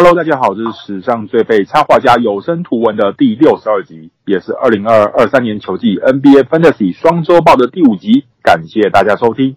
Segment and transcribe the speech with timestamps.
[0.00, 8.24] Hello，大家好，这是史上最被插画家有声图文的第六十二集，也是二零二二三年球季 NBA Fantasy 双周报的第五集。
[8.40, 9.56] 感谢大家收听。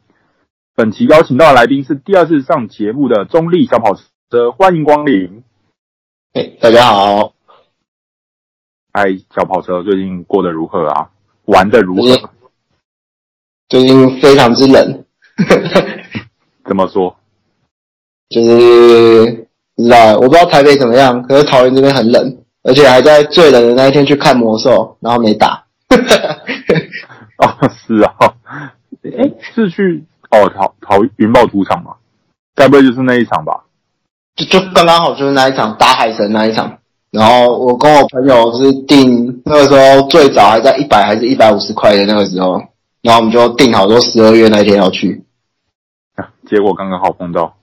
[0.73, 3.93] 本期邀请到的来宾是第二次上节目的中立小跑
[4.31, 5.43] 车，欢迎光临。
[6.33, 7.33] Hey, 大家好。
[8.93, 11.11] 嗨，小跑车最近过得如何啊？
[11.45, 12.31] 玩得如何？
[13.69, 15.05] 最近非常之冷。
[16.65, 17.15] 怎么说？
[18.27, 19.50] 就是。
[19.81, 25.65] 不知道，我不知道台北怎么样，可是桃园这边很冷，而且还在最冷的那一天去看魔兽，然后没打。
[27.37, 28.13] 哦，是啊，
[29.03, 31.95] 哎，是去哦桃桃云豹主场吗？
[32.55, 33.63] 该不会就是那一场吧？
[34.35, 36.77] 就就刚刚好就是那一场打海神那一场，
[37.09, 42.61] 然后我跟我朋友是订那个时候最早还在一百还是一百五十块的那个时候，
[43.01, 45.25] 然后我们就订好说十二月那一天要去，
[46.47, 47.55] 结果刚刚好碰到。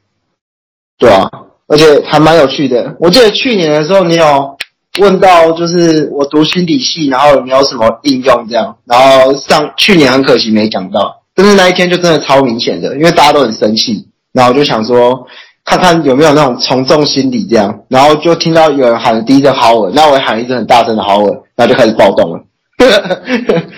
[0.98, 1.30] 对啊。
[1.68, 2.96] 而且还蛮有趣的。
[2.98, 4.56] 我记得去年的时候，你有
[4.98, 8.76] 问到，就是我读心理系，然后有没有什么应用这样。
[8.84, 14.08] 然后上去年很可惜没讲到，但是那一天就真的超明显的，因为大家都很生气。
[14.32, 15.26] 然后我就想说，
[15.64, 17.84] 看看有没有那种从众心理这样。
[17.88, 22.40] 然后就听到有人喊了第一声 Howard，那我也喊一声很大声的 Howard，然后就开始暴动了。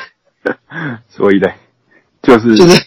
[1.08, 1.48] 所以呢，
[2.22, 2.82] 就是就是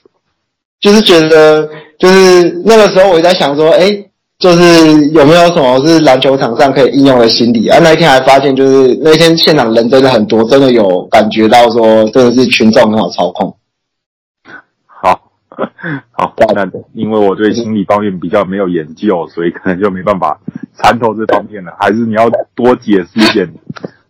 [0.80, 1.70] 就是觉得，
[2.00, 4.10] 就是那个时候我就在想说，诶
[4.44, 7.80] 就是有没有什么是篮球场上可以应用的心理啊？
[7.82, 13.56] 那一天还发现，就是那一天现场人真的很多，真的有感觉到说，真的是群众很好操控。
[14.86, 15.32] 好，
[16.12, 20.38] 好，那因为我对心理方面比较没有研究，所以可能就没办法
[20.74, 21.72] 参透这方面了。
[21.80, 23.50] 还是你要多解释一点，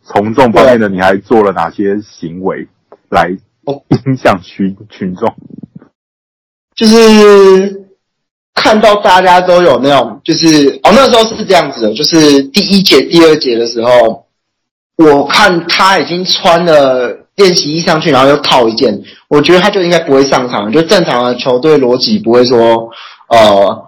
[0.01, 2.67] 从众方面的，你还做了哪些行为
[3.11, 3.29] 来
[4.07, 5.31] 影响群群众？
[6.75, 7.82] 就是。
[8.55, 14.25] 看到大家都有那种，就是哦，那时候是这样子的，就是第一节、第二节的时候，
[14.97, 20.71] 我看他已经穿了练习衣上去，然后又套一件，我觉得他就应该不会上场。
[20.71, 22.89] 就正常的球队逻辑不会说，
[23.29, 23.83] 呃，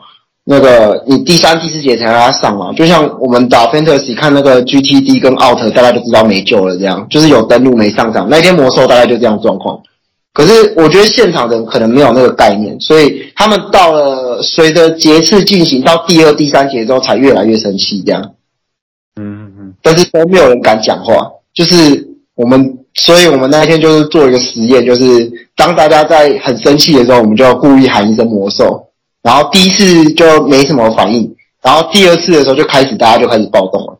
[0.45, 2.73] 那个你第三、第四节才让他上嘛。
[2.73, 8.27] 就像我们打 Fantasy 看那个 GTD 跟 Out，大家就知道没救了这样，就是有登录没上场。
[8.29, 9.79] 那天魔兽大概就这样状况。
[10.35, 18.21] 可是我觉得现场的人可能没有那个概念，所以他们到了随着节次进行到第二、第三节之后，才越来越生气这样。
[19.15, 19.73] 嗯嗯。
[19.81, 28.89] 但是都没有人敢讲话，就是我们，所以我们那一天就是做一个实验，就是当大家在很生气的时候，我们就要故意喊一声魔兽，
[29.23, 33.99] 然后第一次就没什么反应，然后第二次的时候就开始大家就开始暴动了。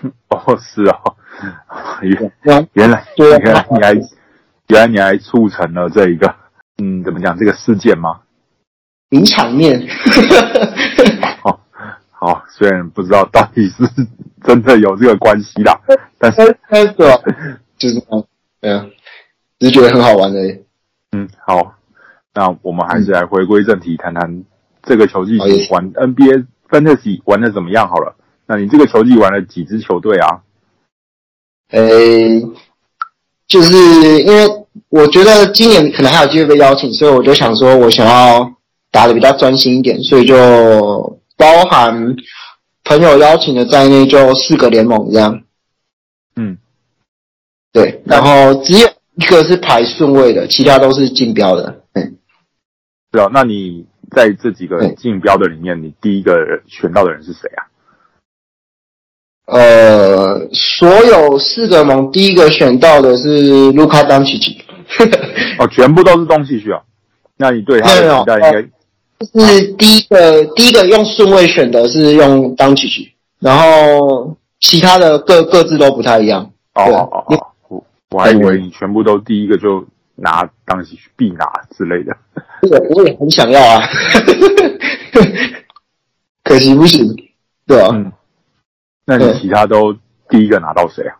[0.32, 1.12] 哦，是哦，
[2.00, 2.32] 原
[2.72, 3.94] 原来原来你还。
[4.68, 6.34] 原来你还促成了这一个，
[6.82, 8.20] 嗯，怎么讲这个事件吗？
[9.10, 9.86] 名场面。
[11.42, 11.60] 好，
[12.10, 13.84] 好，虽然不知道到底是
[14.42, 15.78] 真的有这个关系啦，
[16.18, 17.22] 但是开始了，
[17.76, 18.86] 就是嗯，啊，
[19.58, 20.40] 只是觉得很好玩的。
[21.12, 21.74] 嗯，好，
[22.34, 24.44] 那我们还是来回归正题，谈谈
[24.82, 25.36] 这个球季
[25.70, 28.16] 玩 NBA Fantasy 玩的怎么样好了。
[28.46, 30.40] 那你这个球季玩了几支球队啊？
[31.70, 32.42] 诶，
[33.52, 33.76] 就是
[34.22, 34.62] 因为。
[34.88, 38.52] 我觉得今年可能还有机会被邀请，所以我就想说，我想要
[38.90, 42.14] 打的比较专心一点，所以就包含
[42.84, 45.42] 朋友邀请的在内，就四个联盟这样。
[46.36, 46.58] 嗯，
[47.72, 51.82] 对，然后只有一个是排顺位的，其他都是竞标的。
[51.94, 52.16] 嗯，
[53.12, 56.34] 是啊，那你在这几个竞标的里面，你第一个
[56.66, 57.71] 选到的人是谁啊？
[59.46, 64.56] 呃，所有四个盟第一个选到的是卢卡·当奇奇。
[65.58, 66.80] 哦，全部都是东契奇啊？
[67.36, 68.52] 那你对他的期待应该？
[69.24, 73.08] 是第一个，啊、第一个用顺位选的是用当奇奇，
[73.40, 76.50] 然后其他的各各自都不太一样。
[76.74, 79.84] 哦哦哦，哦，我我还以为你全部都第一个就
[80.16, 82.16] 拿东契奇必拿之类的。
[82.70, 83.82] 我我也很想要啊，
[86.44, 87.16] 可惜不行，
[87.66, 87.90] 对吧、啊？
[87.94, 88.12] 嗯
[89.04, 89.94] 那你其他都
[90.28, 91.16] 第一个拿到谁啊？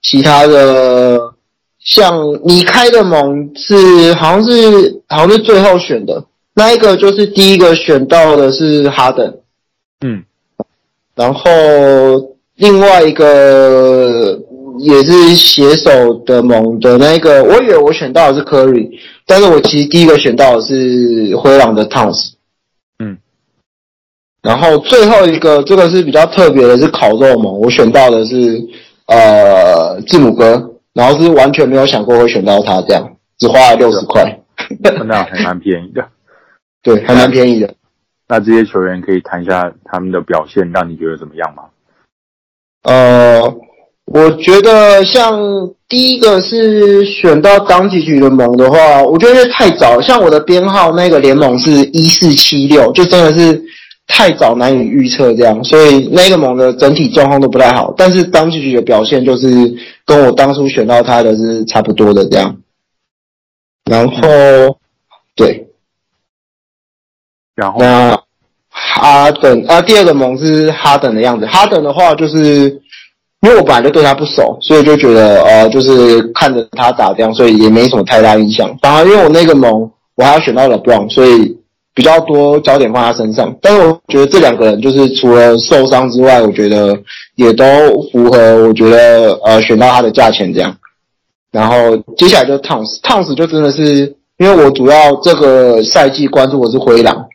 [0.00, 1.34] 其他的
[1.80, 6.24] 像你开的盟是好像是好像是最后选的
[6.54, 9.38] 那一个，就是第一个选到的是哈登，
[10.04, 10.24] 嗯，
[11.14, 11.40] 然后
[12.56, 14.38] 另外一个
[14.78, 18.90] 也是携手的盟的那一个，我以为我选到的是 Curry，
[19.26, 22.32] 但是我其实第一个选到的是灰狼的 Towns。
[24.48, 27.60] 然后最后一个，这个是比较特别的，是烤肉盟。
[27.60, 28.58] 我选到的是
[29.06, 33.06] 呃字母哥，然后是完全没有想过会选到他，这样
[33.38, 34.40] 只花了六十块，
[35.04, 36.02] 那还蛮便宜的。
[36.82, 37.74] 对，还蛮便宜的。
[38.26, 41.64] 那这些球员可以谈一下他们的表现，让你觉得怎么样吗？
[42.84, 43.42] 呃，
[44.06, 45.38] 我觉得像
[45.86, 50.00] 第一个是选到当季局的盟的话，我觉得太早。
[50.00, 53.62] 像我的编号那个联盟是一四七六，就真的是
[54.08, 57.94] 太早难以预测这样，所以那个盟的整体状况都不太好。
[57.96, 59.46] 但是当季局的表现就是
[60.04, 62.56] 跟我当初选到他的是差不多的这样。
[63.84, 64.74] 然后，嗯、
[65.36, 65.68] 对。
[67.54, 68.18] 然后那
[68.70, 71.46] 哈登啊，第二个盟是哈登的样子。
[71.46, 72.38] 哈登的话，就是
[73.40, 78.74] 因为我本来就对他不熟，所以就觉得呃，就是看着他打这样，所以也没什么太大印象。
[78.80, 81.58] 反而因为我那个盟我还要选到了 LeBron，所以
[81.98, 83.52] 比较多焦点放在他身上。
[83.60, 86.96] 但是我觉得这两个人就是除了受伤之外，我觉得
[87.34, 87.64] 也都
[88.12, 90.76] 符合我觉得呃选到他的价钱这样。
[91.50, 97.26] 然后接下来就 Towns，Towns 就真的是因为我主要这个赛季关注的是灰狼。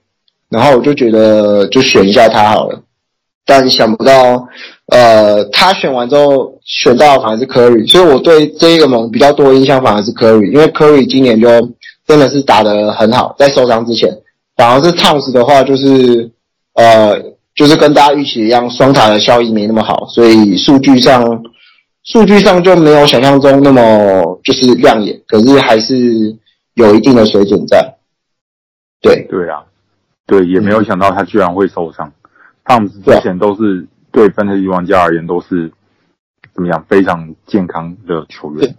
[0.50, 2.80] 然后我就觉得就选一下他好了，
[3.44, 4.48] 但想不到，
[4.92, 11.48] 呃，他选完之后选到反而是 Curry，所以我对这一个盟比较多印象反而是 Curry，因为 Curry 今年就
[12.06, 14.16] 真的是打得很好，在受伤之前，
[14.56, 16.32] 反而是 Towns 的话就是，
[16.74, 17.20] 呃，
[17.56, 21.44] 就是跟大家预期一样，双塔的效益没那么好，所以数据上
[22.04, 26.36] 数据上就没有想象中那么就是亮眼，可是还是
[26.76, 27.96] 有一定的水准在。
[29.02, 29.64] 对对啊。
[30.26, 32.10] 对，也没有想到他居然会受伤。
[32.64, 35.70] 他们之前都是对分析玩家而言都是
[36.54, 38.74] 怎么样非常健康的球员。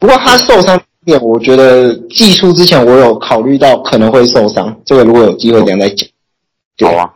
[0.00, 6.08] 不过他受伤点，我觉得技术之前我有考虑到可能会受伤，这个如果有机会等下再讲。
[6.80, 7.10] 好啊，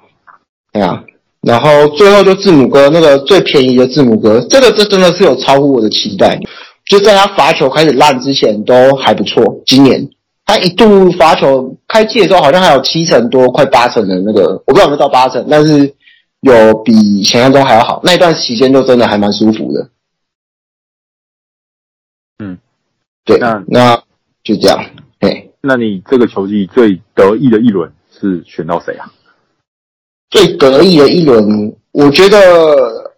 [0.72, 1.02] 对啊。
[1.42, 6.38] 然后最后就字母哥那个最便宜的字母哥，这个这真的是有超乎我的期待。
[6.88, 10.08] 就在他罚球开始烂之前都还不错，今年。
[10.44, 15.92] 他一度罚球开季的时候，好像还有七成多，快八成的那个，我不知道有没有到八成，但是
[16.42, 18.00] 有比想象中还要好。
[18.04, 19.88] 那一段时间就真的还蛮舒服的。
[23.26, 24.02] 对，那那
[24.42, 24.82] 就这样。
[25.20, 29.12] 嘿，那你这个球季最得意的一轮是选到谁啊？
[30.30, 33.12] 最得意的一轮，我觉得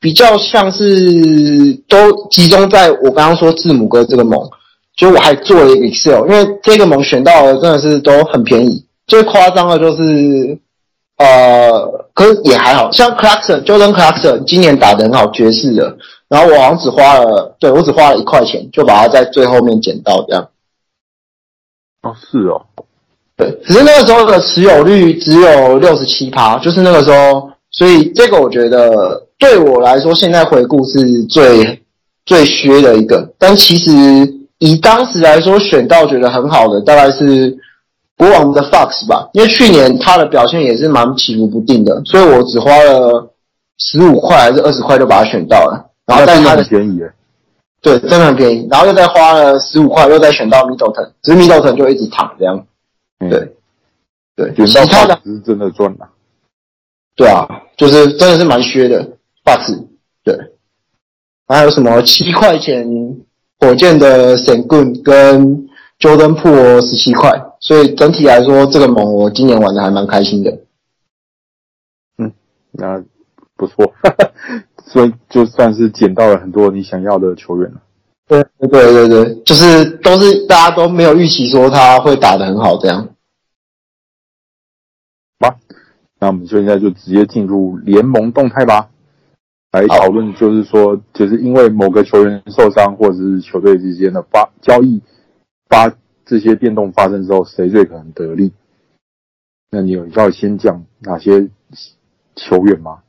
[0.00, 4.40] 比较像是都集中在我刚刚说字母哥这个盟。
[4.96, 8.84] 就我还做了一个 Excel，因为这个盟选到的真的是都很便宜。
[9.06, 10.58] 最夸张的就是，
[11.18, 15.96] 呃，可是也还好，像 Clarkson，Jordan Clarkson 今年打得很好，爵士的。
[16.28, 20.48] 然后我好像只花了，对，我只花了一块钱，就把它在最后面捡到这样。
[22.02, 22.62] 哦，是哦，
[23.36, 31.82] 对，只是那个时候的持有率只有六十七趴，就是那个时候，所以这个我觉得对我来说，现在回顾是最
[32.26, 34.36] 最削的一个，但其实。
[34.60, 37.56] 以当时来说，选到觉得很好的大概是
[38.16, 43.32] 国王的 Fox 吧，因为去年他的表现也是蛮起伏不定的，所以我只花了
[43.78, 45.87] 十五块还是二十块就把它选到了。
[46.08, 47.12] 然后但他的便宜耶，
[47.82, 48.66] 对，真的很便宜。
[48.70, 52.66] 然后又再花了十五块，又再选到 Middleton，只是 Middleton 就一直躺这样。
[53.20, 53.54] 嗯、对，
[54.34, 56.08] 对，其他的是真的赚了。
[57.14, 57.46] 对啊，
[57.76, 59.84] 就是真的是蛮削的 Fox。
[60.24, 60.34] 对，
[61.46, 62.88] 还有什么七块钱？
[63.60, 65.68] 火箭的 Sengun 跟
[65.98, 70.58] Jordan Poole 十七块，所以整体来说，这个盟我今年玩的还蛮开心的。
[72.18, 72.32] 嗯，
[72.70, 73.02] 那
[73.56, 73.92] 不错，
[74.90, 77.82] 所以就算是捡到了很多你想要的球员了。
[78.26, 83.08] 对对对对，就是都是大家都没有预期说他会打得很好这样。
[85.40, 85.58] 好，
[86.18, 88.90] 那我们现在就直接进入联盟动态吧。
[89.72, 95.02] 来讨论，就是说，就是因为某个球员受伤，或者是球队之间的发交易
[95.68, 98.52] 发这些变动发生之后，谁最可能得利？
[99.70, 101.50] 那你有要先讲哪些
[102.34, 103.02] 球员吗？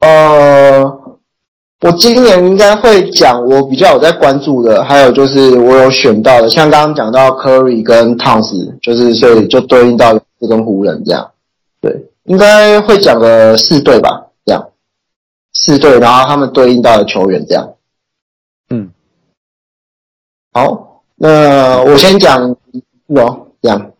[0.00, 0.82] 呃，
[1.80, 11.30] 我今年应该会讲我比较有在关注的，还有就是我有选到的，像刚刚讲到 Curry 跟 Towns，就是所以就对应到这跟湖人这样，
[11.80, 14.66] 对，应该会讲个四队吧，这样。
[15.52, 17.74] 四队，然后他们对应到的球员这样。
[18.70, 18.90] 嗯，
[20.52, 22.56] 好，那我先讲
[23.08, 23.90] 哦，这样。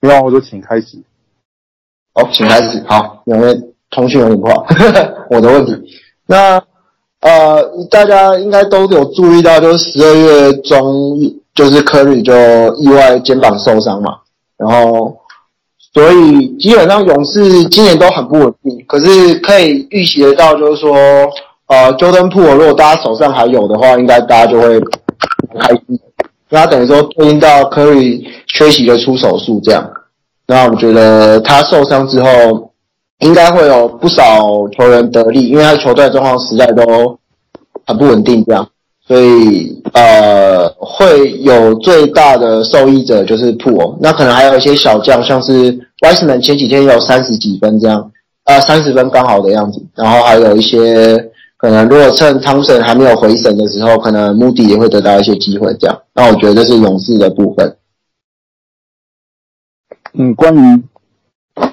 [0.00, 1.02] 不要，我就请开始。
[2.14, 2.82] 好，请开始。
[2.86, 3.52] 好，因为
[3.90, 4.66] 通讯有点不好，
[5.30, 5.74] 我的问题。
[6.26, 6.62] 那
[7.20, 11.18] 呃，大家应该都有注意到，就是十二月中，
[11.54, 12.32] 就是 Curry 就
[12.76, 14.18] 意外肩膀受伤嘛，
[14.56, 15.16] 然后。
[15.94, 20.94] 所以基本上勇士今年都很不稳定，可是可以预习得到，就是说，
[21.66, 24.78] 呃，Jordan Poole 如果大家手上还有的话，应该大家就会
[25.58, 25.98] 开心。
[26.50, 29.90] 那等于说对应到 Curry 缺席的出手数这样。
[30.46, 32.67] 那我觉得他受伤之后，
[33.20, 37.18] 应该会有不少球员得利，因为他球队状况实在都
[37.86, 38.68] 很不稳定，这样，
[39.06, 48.10] 所以呃会有最大的受益者就是普欧，那可能还有一些小将，像是威斯曼前几天有三十几分这样，
[48.44, 51.30] 呃三十分刚好的样子，然后还有一些。
[51.60, 55.74] 可能如果趁汤神还没有回神的时候，可能穆迪也会得到一些机会。
[55.80, 57.76] 这样，那我觉得这是勇士的部分。
[60.16, 60.80] 嗯，关于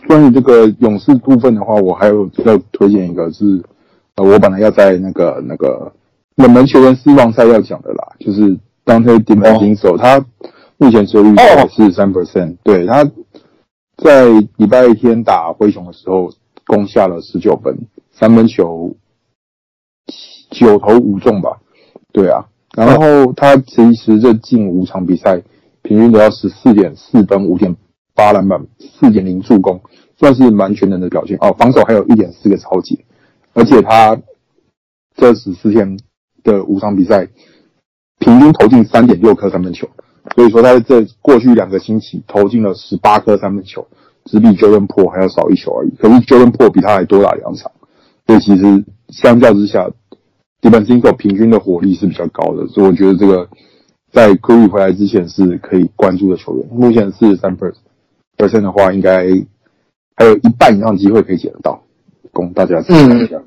[0.08, 3.63] 关于这个勇士部分的话，我还有要推荐一个是，
[4.15, 5.92] 呃，我本来要在那个那个
[6.36, 10.25] 冷门球员失望赛要讲的啦，就是 Donte DiVincenzo，他
[10.77, 11.38] 目前收益率
[11.70, 13.04] 是三 percent，对，他
[13.98, 14.27] 在
[14.58, 16.32] 礼拜天打灰熊的时候
[16.65, 17.77] 攻下了十九分，
[18.12, 18.96] 三分球。
[20.51, 21.58] 九投五中吧，
[22.13, 22.46] 对啊，
[22.77, 25.42] 然后他其实这近五场比赛
[25.82, 27.75] 平均都要十四点四分、五点
[28.15, 29.81] 八篮板、四点零助攻，
[30.17, 31.53] 算是蛮全能的表现哦。
[31.57, 32.98] 防守还有一点四个抄截，
[33.53, 34.17] 而且他
[35.15, 36.00] 这十四天
[36.43, 37.27] 的五场比赛
[38.19, 39.88] 平均投进三点六颗三分球，
[40.36, 43.86] 所以说他在这过去两个星期投进了十八颗三分球，
[44.25, 45.91] 只比 Jordan Po 还要少一球而已。
[46.00, 47.72] 可是 Jordan Po 比他还多打两场，
[48.25, 49.89] 所以其实相较之下。
[50.62, 53.48] DiVincenzo 平均的火力是比较高的，所以我觉得这个
[54.12, 56.67] 在库里回来之前是可以关注的球员。
[56.72, 57.72] 目前四十三分
[58.38, 59.25] 的话，应该
[60.15, 61.82] 还有一半以上机会可以捡得到，
[62.32, 63.42] 供大家参考一下。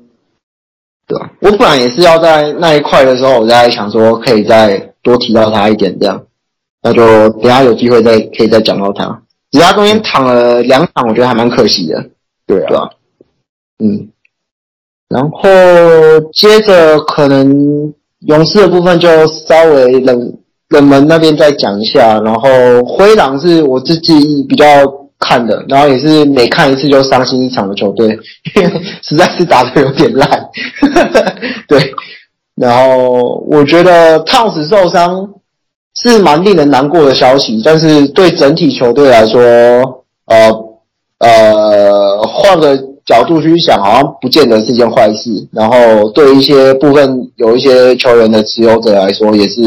[1.07, 6.25] 对啊，我本来也是要在那一块的时候，我在想说可以再多提到他一点，这样，
[6.83, 9.23] 那就等下有机会再可以再讲到他。
[9.51, 12.09] 只是他中间躺了两场，我觉得还蛮可惜的。
[12.45, 12.89] 对啊，对啊，
[13.79, 14.09] 嗯。
[15.07, 15.41] 然后
[16.31, 20.37] 接着可能勇士的部分就稍微冷
[20.69, 22.49] 冷门那边再讲一下，然后
[22.85, 24.65] 灰狼是我自己比较
[25.19, 28.07] 看的，然后也是每看一次就伤心一场的球队，
[28.55, 28.71] 因为
[29.01, 30.29] 实在是打得有点烂。
[31.67, 31.93] 对，
[32.55, 35.27] 然后我觉得汤斯受伤
[35.95, 39.39] 是蛮令人难过的消息，但是对整体球队来说，
[40.25, 40.51] 呃
[41.19, 42.89] 呃换个。
[43.05, 45.31] 角度去想，好像不见得是件坏事。
[45.51, 49.63] 然后对一些部分有一些球员的持有者来说，也是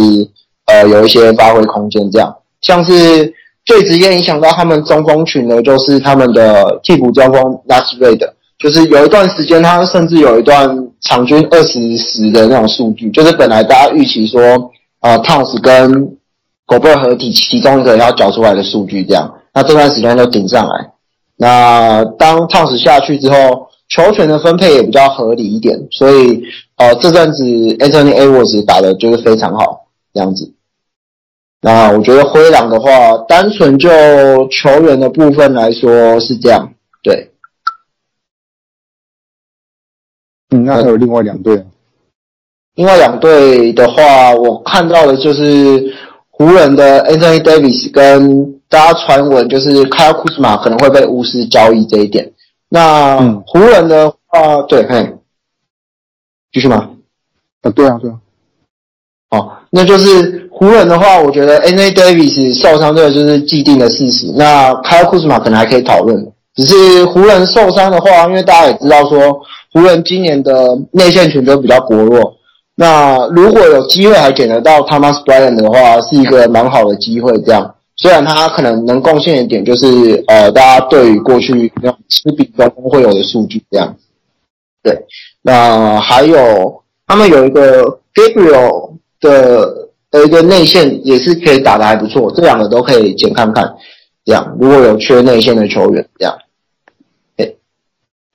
[0.72, 2.10] 呃有一些发挥空间。
[2.10, 3.32] 这样，像是
[3.64, 8.20] 最直接影响到他们中锋群的，就是他们的替补中锋 Naz Reid，
[8.58, 14.40] 就是有一段时间他甚至有一段场均二十十的那种数据，就是本来大家预期说
[15.00, 16.16] 啊、呃、Towns 跟
[16.66, 20.90] Gobert 合体其中一个要缴出来的数据，这样，那这段时间就顶上来。
[21.36, 26.42] 那当汤斯下去之后，球权的分配也比较合理一点，所以
[26.76, 30.52] 呃这阵子 Anthony Edwards 打的就是非常好这样子。
[31.62, 33.88] 那我觉得灰狼的话，单纯就
[34.48, 37.30] 球员的部分来说是这样，对。
[40.50, 41.64] 嗯，那还有另外两队。
[42.74, 45.94] 另外两队的话，我看到的就是
[46.28, 48.60] 湖人的 Anthony Davis 跟。
[48.72, 52.32] 大家传闻就是 Kyle Kuzma 可能会被巫师交易这一点。
[52.70, 55.14] 那湖人的话，嗯、对，嘿，
[56.50, 56.88] 继续吗？
[57.60, 58.18] 啊，对啊，对啊。
[59.28, 61.76] 哦，那就是湖人的话，我觉得 N.
[61.76, 61.90] A.
[61.90, 64.32] Davis 受伤这个就是既定的事实。
[64.36, 69.40] 那 Kyle Kuzma 可能还可以讨论，只是湖人受伤的话，因为大家也知道说，
[69.72, 72.36] 湖人今年的内线群都比较薄弱。
[72.76, 77.74] 那如果有机会还捡得到 Thomas Bryant 的话，是一个蛮好的机会，这样。
[77.96, 83.96] 虽然他可能能贡献一点，就是呃，大家对于过去那种吃比中会有的数据这样。
[84.80, 84.96] 对，
[85.42, 89.81] 那还有他们有一个 Gabriel 的
[90.12, 93.74] 的一个内线也是可以打的还不错，这两个都可以捡看看。
[94.24, 96.38] 这样，如果有缺内线的球员，这样。
[97.38, 97.54] 哎，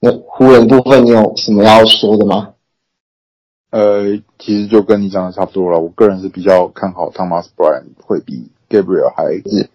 [0.01, 2.50] 那湖人部分你有什么要说的吗？
[3.72, 5.79] 呃，其实就跟你讲的差不多了。
[5.79, 8.51] 我个人是比较看好 Thomas Bryant 会比。
[8.69, 9.69] Gabriel 还是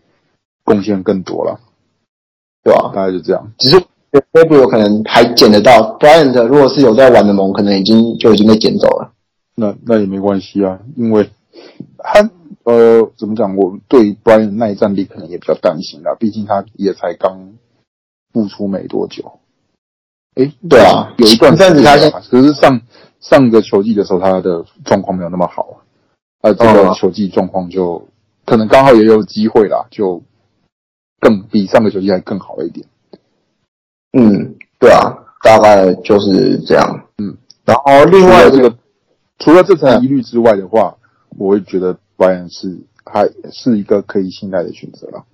[0.64, 1.58] 贡献更多了，
[2.62, 2.92] 对吧？
[2.94, 3.52] 大概就这样。
[3.56, 3.82] 只是
[4.30, 9.10] Gabriel 可能还捡得到，Bryant 如果是有在玩的盟，可能已经就已经被捡走了。
[9.54, 11.26] 那那也没关系啊，因为
[11.98, 12.30] 他
[12.64, 17.54] 呃怎么讲，我对 Bryant 耐战力可能也比较担心啦，毕竟他也才刚
[18.32, 19.40] 复出没多久。
[20.34, 22.80] 诶，对啊，有一段时间，可是上
[23.20, 25.82] 上个球季的时候，他的状况没有那么好
[26.40, 28.06] 啊，这个球季状况就。
[28.44, 30.20] 可能刚好也有机会啦，就
[31.20, 32.84] 更比上个球季还更好了一点。
[34.12, 37.06] 嗯，对啊，大概就是这样。
[37.18, 38.76] 嗯，然后另外这个，
[39.38, 41.01] 除了这层疑虑之外的话，嗯、
[41.38, 45.24] 我会觉得 Bryant 是还是一个可以信赖的选择了。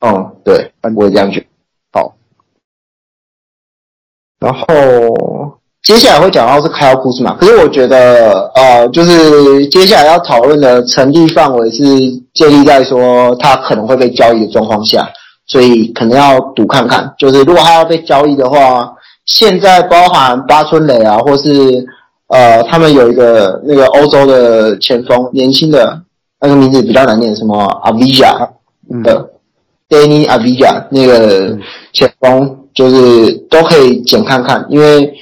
[0.00, 1.46] 嗯，对，我也这样觉得。
[1.92, 2.14] 好，
[4.38, 11.84] 然后接下来会讲到是凯尔库兹马，可是我觉得呃，就是接下来要讨论的成立范围是
[12.34, 15.08] 建立在说他可能会被交易的状况下，
[15.46, 18.92] 所以可能要赌看看，就是如果他要被交易的话，
[19.24, 21.86] 现在包含八村垒啊，或是
[22.28, 26.02] 呃，他们有一个那个欧洲的前锋，年轻的
[26.40, 28.48] 那个名字比较难念，什么阿维亚
[29.04, 29.30] 的。
[29.88, 31.56] Danny Avdija 那个
[31.92, 35.14] 前锋就是都可以捡看看，因为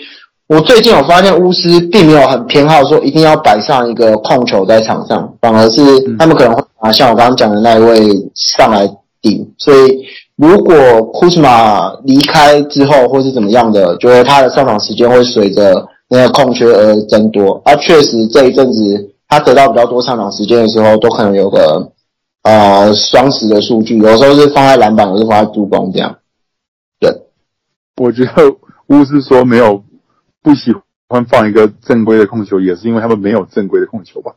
[0.46, 5.82] 我最近有发现巫师并没有很偏好说一定要摆上一个控球在场上，反而是
[6.18, 8.88] 他们可能会拿像我刚刚讲的那一位上来
[9.20, 9.46] 顶。
[9.58, 10.02] 所以
[10.36, 17.60] 如果库兹马离开之后或是怎么样的，觉得他的上场时间会随着那个空缺而增多。
[17.64, 21.90] 啊确实这一阵子他得到比较多上场时间的时候，都可能有个。
[22.44, 26.18] 呃，双十的数据有时候是放在篮板，有时候放在助攻这样。
[27.00, 27.10] 对，
[27.96, 28.32] 我觉得
[28.88, 29.82] 巫师说没有
[30.42, 30.70] 不喜
[31.08, 34.32] 欢放一个正规的控球，也是因为他们没有正规的控球吧？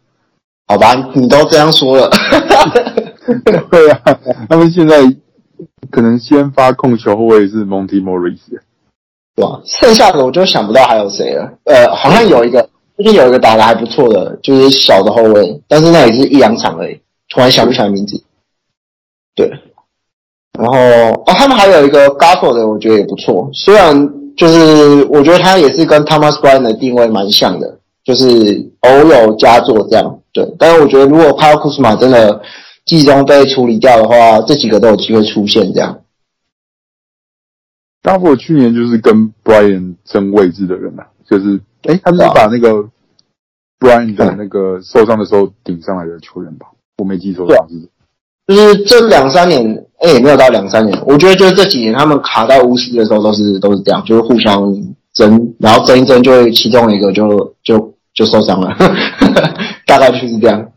[0.70, 2.10] 好吧，你都这样说了。
[3.70, 4.18] 对啊，
[4.48, 5.04] 他们现在
[5.92, 8.40] 可能先发控球后卫是 Monty Morris，
[9.38, 9.62] 对吧？
[9.64, 11.48] 剩下的我就想不到还有谁了。
[11.66, 17.00] 呃，好像有一个最近有一个打得还不错的，就是小的后卫，但是那也是一两场而已。
[17.30, 18.24] 突然想不起来名字，
[19.36, 19.48] 对，
[20.58, 23.50] 然后哦，他们还有一个 Gafford 的，我觉得也不错。
[23.54, 28.26] 虽然就是我觉得他也是跟 Thomas Bryan 的定位蛮像的，就是
[28.80, 30.20] 偶有佳作这样。
[30.34, 32.42] 对，但是我觉得如果 Kyle Kuzma 真的
[32.86, 36.00] 季中被处理掉的话，这几个都有机会出现这样。
[38.08, 42.90] Gafford 去年就是跟 Bryant 争位置的人呐、啊，就是哎，他是把那个
[43.80, 46.68] Bryant 的那个受伤的时候顶上来的球员吧。
[46.98, 47.90] 我没记错，的话是，
[48.48, 50.98] 就是这两三年，哎、欸，也没有到两三年。
[51.06, 54.74] 我觉得就是这几年，他们卡在巫师的时候，都是都是这样，就是互相
[55.14, 58.74] 争，然后争一争，就会其中一个就就就受伤了，
[59.86, 60.72] 大概就是这样。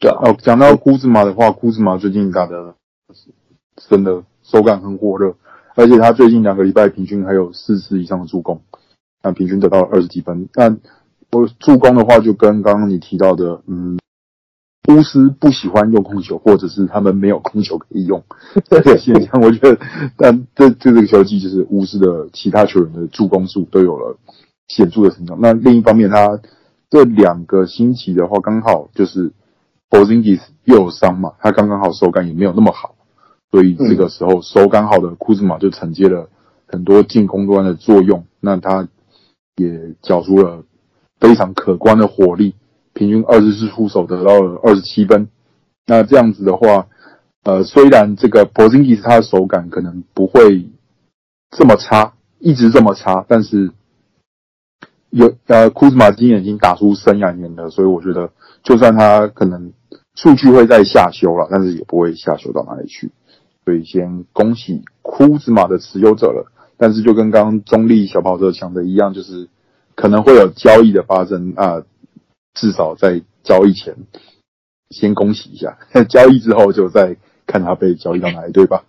[0.00, 2.74] 对啊，哦，讲到库兹马的话，库兹马最近打的
[3.88, 5.34] 真的手感很火热，
[5.76, 8.60] 而且他最近两个礼拜平均还有四次以上的助攻，
[9.22, 10.78] 那平均得到二十几分，但。
[11.32, 14.00] 我助攻的话，就跟刚刚你提到的，嗯，
[14.88, 18.20] 巫师不喜欢用控球，或者是他们没有控球可以用
[18.68, 19.40] 这个现象。
[19.40, 19.78] 我觉得，
[20.16, 24.18] 但这这这个球季就是巫师的其他球员的助攻数都有了
[24.66, 25.38] 显著的成长。
[25.40, 26.40] 那另一方面，他
[26.90, 29.30] 这两个星期的话，刚好就是
[29.88, 32.96] Porzingis 又有伤嘛，他刚刚好手感也没有那么好，
[33.50, 36.28] 所以这个时候手感好的库兹马就承接了
[36.66, 38.88] 很多进攻端的作用，那他
[39.56, 40.64] 也缴出了。
[41.20, 42.54] 非常可观的火力，
[42.94, 45.28] 平均二十次出手得到了二十七分。
[45.86, 46.86] 那这样子的话，
[47.44, 50.70] 呃，虽然这个 Porzingis 他的手感可能不会
[51.50, 53.70] 这么差，一直这么差，但是
[55.10, 58.30] 有呃库兹马今年已经打出生涯年了，所以我觉得
[58.62, 59.74] 就算他可能
[60.14, 63.10] 数据会再下修了，但是也不会下修到哪里去。
[63.70, 66.50] 所以先恭喜库兹马的持有者了。
[66.76, 69.48] 但是就跟刚刚中立小跑车讲的一样，就是。
[69.96, 71.82] 可能会有交易的发生啊，
[72.54, 73.94] 至少在交易前
[74.88, 75.76] 先恭喜一下，
[76.08, 78.82] 交易之后就再看他被交易到哪一队吧？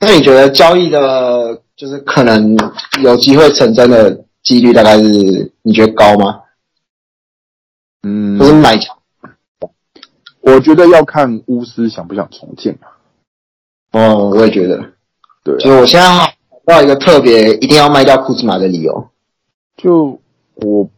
[0.00, 2.56] 那你觉得交易的，就是可能
[3.04, 6.40] 有机会成真的几率大概是你觉得高吗？
[8.02, 8.98] 嗯，不是买强，
[10.40, 12.97] 我觉得要看巫师想不想重建啊。
[13.98, 14.92] 哦，我也觉得，
[15.42, 19.08] 对啊，所以我现在要到一个特别一定要卖掉库兹马的理由。
[19.76, 20.20] 就
[20.54, 20.88] 我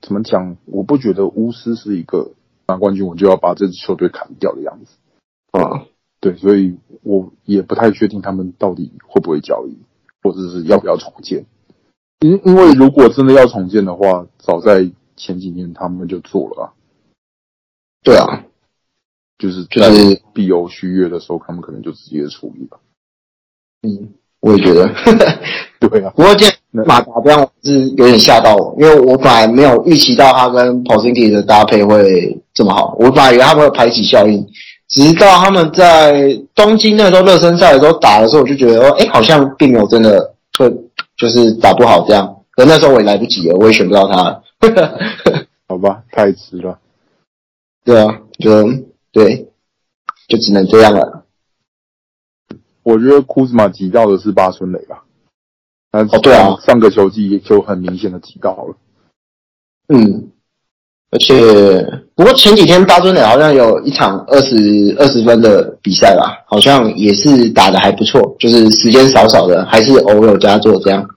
[0.00, 2.32] 怎么讲，我不觉得巫师是一个
[2.66, 4.96] 拿冠军我就要把这支球队砍掉的样子
[5.52, 5.86] 啊。
[6.20, 9.78] 对，所以我也不太确定他们到底会不会交易，
[10.22, 11.46] 或者是要不要重建。
[12.18, 16.66] 因因为如果真的要重建的话，早在前几年他们就做了啊。
[18.02, 18.44] 对啊，
[19.40, 22.76] 就是就是必有续约的时候，他们可能就直接处理吧。
[23.82, 24.86] 嗯，我也觉得。
[25.80, 34.46] 对啊，不过今天马达这样是有点吓到我，因为我本来没有预期到他跟 Porzingis 的搭配会这么好，我本来以为他们会排挤效应，
[34.88, 40.70] 直到他们在东京那时候热身赛的时候打的时候，我就觉得哦，哎，好像并没有真的会
[41.16, 44.42] 就是打不好这样，可那时候我也来不及了，我也选不到他了，
[45.66, 46.78] 好吧，太迟了。
[47.82, 48.68] 对啊，就
[49.12, 49.50] 对，
[50.28, 51.24] 就只能这样了。
[52.82, 55.04] 我觉得库兹马提到的是八村垒吧。
[55.92, 58.76] 哦，对啊，上个球季就很明显的提高了。
[59.88, 60.30] 嗯，
[61.10, 71.08] 而且不过前几天八村垒好像有一场二十二十分的比赛吧，好像也是打的还不错，就是时间少少的，还是偶有佳作这样。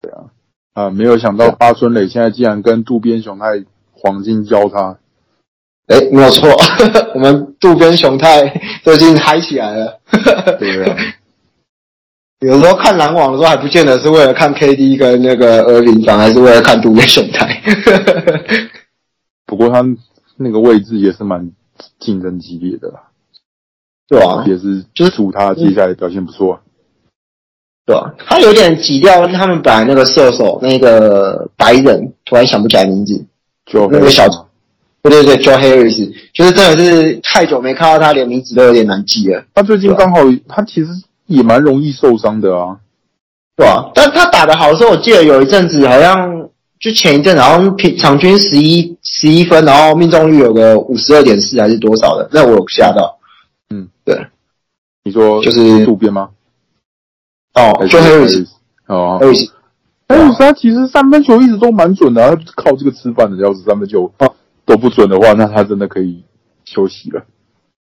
[0.00, 0.24] 对啊，
[0.72, 4.98] 啊，没有想到八村垒现在竟然跟渡边雄太黄金交叉。
[5.86, 6.48] 哎，没有错，
[7.14, 8.40] 我们渡边雄太
[8.82, 10.00] 最近嗨起来了。
[10.58, 10.96] 对啊，
[12.40, 17.62] 有时候看篮网的时候还不见得是为了看 KD 跟那个厄文，反而是为了看渡边雄太。
[19.44, 19.84] 不过他
[20.38, 21.52] 那个位置也是蛮
[22.00, 23.02] 竞争激烈的啦，
[24.08, 26.60] 对啊，也是就是祝他接下来表现不错，
[27.84, 33.26] 对啊，他有点挤掉他们本来那个射手那个白人，突然想不起来名字，
[33.66, 34.43] 就那个小。
[35.04, 39.44] 对对对，Joe Harris，就是真的是太久没看到他，连名字都有点难记了。
[39.52, 40.88] 他最近刚好，他其实
[41.26, 42.78] 也蛮容易受伤的啊，
[43.54, 46.48] 对啊，但他打得好的时候，我记得有一阵子好像
[46.80, 53.18] 就前一阵，然后平场均十一十一分，然后命中率有个五十二点四还是多少的，那我有吓到。
[53.68, 54.26] 嗯，对，
[55.04, 56.30] 你说就是渡边吗？
[57.52, 58.46] 哦，Joe Harris，
[58.86, 64.10] 哦，Harris，Harris 他其实三分球一直都蛮准的，他靠这个吃饭的，要是三分球。
[64.64, 66.24] 都不准的话，那他真的可以
[66.64, 67.24] 休息了，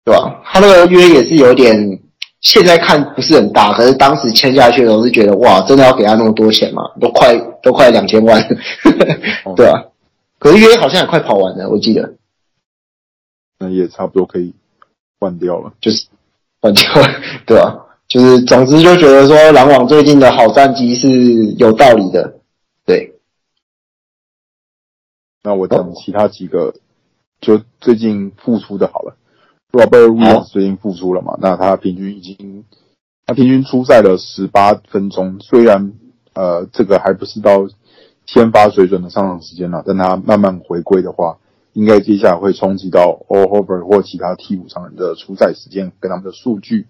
[0.05, 0.41] 对吧？
[0.45, 1.99] 他那个约也是有点，
[2.41, 6.84] 现在看不是很大，可是当时签下去的时候是觉得哇，真的要给他那么多钱吗？
[6.99, 8.41] 都快都快两千万，
[9.55, 9.84] 对啊。
[10.38, 12.13] 可是约好像也快跑完了，我记得。
[13.60, 14.53] 那也差不多可以
[15.19, 16.08] 换掉了，就是
[16.62, 17.08] 换掉了，
[17.45, 17.86] 对吧？
[18.08, 21.08] 就是总之就觉得说，篮网最近的好战绩是
[21.58, 22.39] 有道理的，
[22.86, 23.13] 对。
[25.41, 26.73] 那我讲其他几个，
[27.39, 29.15] 就最近复出的好了。
[29.71, 31.38] Robert Williams 最近复出了嘛？
[31.39, 32.65] 那他平均已经，
[33.25, 35.39] 他平均出赛了十八分钟。
[35.39, 35.93] 虽然
[36.34, 37.69] 呃，这个还不是到
[38.25, 41.38] 先发水准的上场时间了，但他慢慢回归的话，
[41.71, 46.88] 应该接下来会冲击到 Al Horford 或其他替补常人的出赛时间跟他们的数据。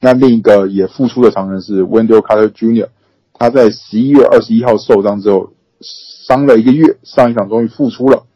[0.00, 2.88] 那另一个也复出的常人是 Wendell Carter Jr.，
[3.34, 5.52] 他在十一月二十一号受伤之后。
[5.80, 8.26] 伤了一个月，上一场终于复出了。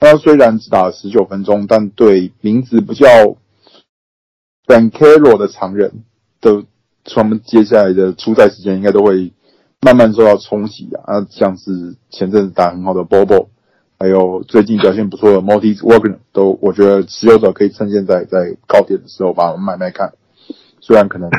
[0.00, 3.06] 他虽然只打了十九分钟，但对名字不叫
[4.66, 6.04] Banchero 的常人
[6.40, 6.64] 的，
[7.04, 9.32] 他们接下来的出赛时间应该都会
[9.80, 11.20] 慢慢受到冲击啊。
[11.20, 13.48] 啊，像是前阵子打很好的 Bobo，
[13.98, 20.12] 还有最近表现不错的 Moritz Wagner，都我觉得持有者可以趁现在在高点的时候把它们卖卖看。
[20.80, 21.30] 虽然可能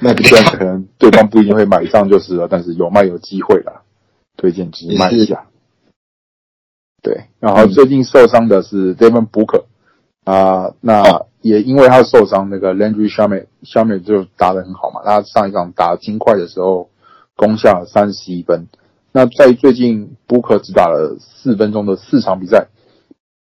[0.00, 3.80] 卖不掉，可能对方不一定会买账就是了，但是有卖有机会啦。
[4.36, 5.46] 推荐直卖一下，
[7.02, 9.64] 对，然后最近受伤的是 Devin Booker
[10.24, 16.88] 啊、呃，那也因为他受伤，那个 Landry Shamet Shamet 就打得很好嘛，他上一场打金块的时候
[17.36, 18.68] 攻下了三十一分，
[19.12, 22.68] 那在最近 Booker 只打了四分钟的四场比赛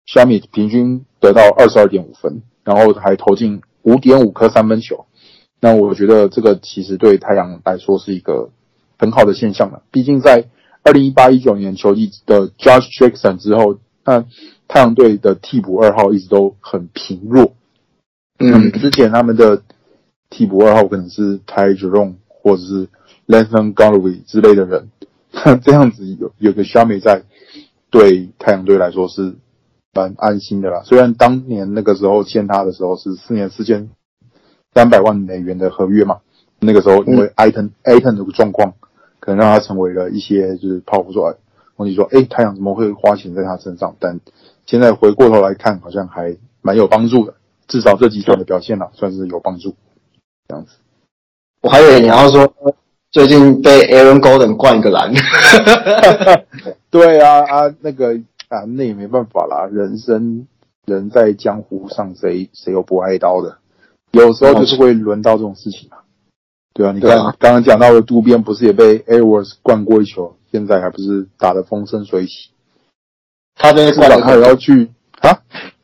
[0.08, 5.06] ，Shamet 平均得到二十二点五分，然后还投进五点五颗三分球，
[5.60, 8.50] 那我觉得这个其实对太阳来说是一个
[8.98, 10.48] 很好的现象了，毕竟在
[10.84, 14.26] 二零一八一九年球季的 Josh Jackson 之后，那
[14.68, 17.54] 太阳队的替补二号一直都很平弱。
[18.40, 19.62] 嗯，之前他们的
[20.30, 22.88] 替补二号可能是 Ty Jerome 或者是
[23.28, 24.90] Langston Galloway 之类的人，
[25.62, 27.24] 这样子有有个 Shamet 在，
[27.92, 29.36] 对太阳队来说是
[29.94, 30.82] 蛮安心的啦。
[30.84, 33.92] 虽然当年那个时候签他的时候是四年四千
[34.74, 36.22] 三百万美元的合约嘛，
[36.60, 38.74] 那个时候因为 Ayton 这个状况。
[39.22, 41.34] 可能让他成为了一些就是泡芙出来，
[41.78, 43.96] 忘记说，哎，太阳怎么会花钱在他身上？
[44.00, 44.20] 但
[44.66, 47.36] 现在回过头来看，好像还蛮有帮助的，
[47.68, 49.76] 至少这几场的表现呢、啊，算是有帮助。
[50.48, 50.72] 这样子，
[51.62, 52.52] 我还以为你要说
[53.12, 55.14] 最近被 Aaron Golden 灌一个篮。
[56.90, 58.16] 对啊啊，那个
[58.50, 60.48] 啊，那也没办法啦，人生
[60.86, 63.58] 人在江湖上，谁谁又不挨刀的？
[64.12, 65.98] 有时候就是会轮到这种事情嘛。
[66.74, 72.52] 对啊，你看刚刚讲到的渡边不是也被 Edwards 灌过一球，现在还不是打得风生水起？
[73.56, 75.38] 他被灌的，他也要去啊？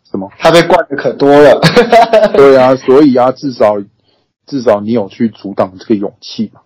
[0.09, 0.31] 什么？
[0.39, 1.59] 他被灌的可多了。
[2.33, 3.75] 对啊，所以啊，至少
[4.45, 6.61] 至少你有去阻挡这个勇气嘛。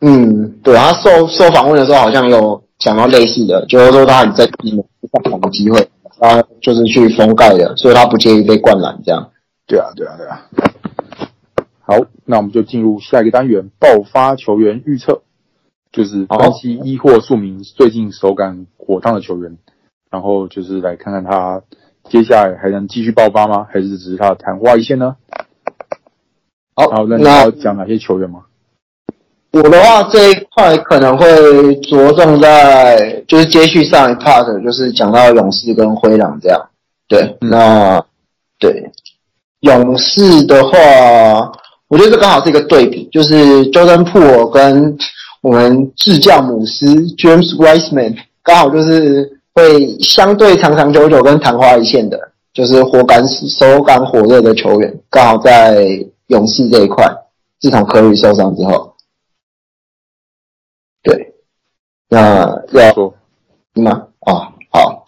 [0.00, 5.88] 嗯，对，他受受访问的时候好像有讲到类似的，就是说他很在意上场的机会，
[6.20, 9.30] 他就是去封盖的，所以他不介意被灌篮这样。
[9.66, 10.48] 对啊，对啊，对啊。
[11.86, 15.20] 好，那我们就进入下一个单元——爆发球员预测，
[15.92, 19.58] 就是分析一或数名最近手感火烫的球员，
[20.10, 21.62] 然后就是来看看他
[22.08, 23.66] 接下来还能继续爆发吗？
[23.70, 25.16] 还是只是他的昙花一现呢？
[26.74, 28.44] 好，那你要讲哪些球员吗？
[29.52, 36.70] 我的话这一块可能会着重在就是接续上一 part，就是讲到勇士跟灰狼这样。
[37.06, 38.04] 对，嗯、那
[38.58, 38.90] 对
[39.60, 41.52] 勇士的话，
[41.94, 44.98] 我觉得这刚好是一个对比，就是 Jordan Poole 跟
[45.42, 52.18] 我们智将姆斯 James Wiseman 刚好就是会相对长长久久跟昙花一现的，
[52.52, 55.86] 就是火感手感火热的球员，刚好在
[56.26, 57.06] 勇士这一块，
[57.60, 58.94] 自从 Curry 受伤之后。
[61.04, 61.34] 对，
[62.08, 63.14] 那要说
[63.74, 64.08] 吗？
[64.26, 65.04] 哦，好，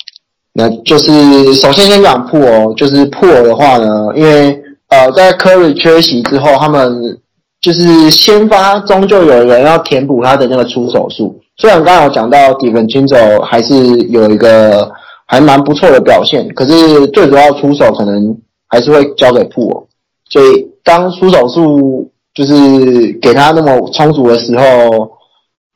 [0.53, 4.63] 那就是首先先讲破哦，就是 Poole 的话呢，因为
[4.97, 7.19] 呃，在库里缺席之后，他们
[7.61, 11.39] 就是先发中就有人要填补他的那个出手数。
[11.59, 13.75] 虽然刚刚有讲到 DiVincenzo 还是
[14.09, 14.91] 有一个
[15.27, 18.35] 还蛮不错的表现，可是最主要出手可能
[18.69, 19.87] 还是会交给破。
[20.31, 25.16] 所以当出手数就是给他那么充足的时候。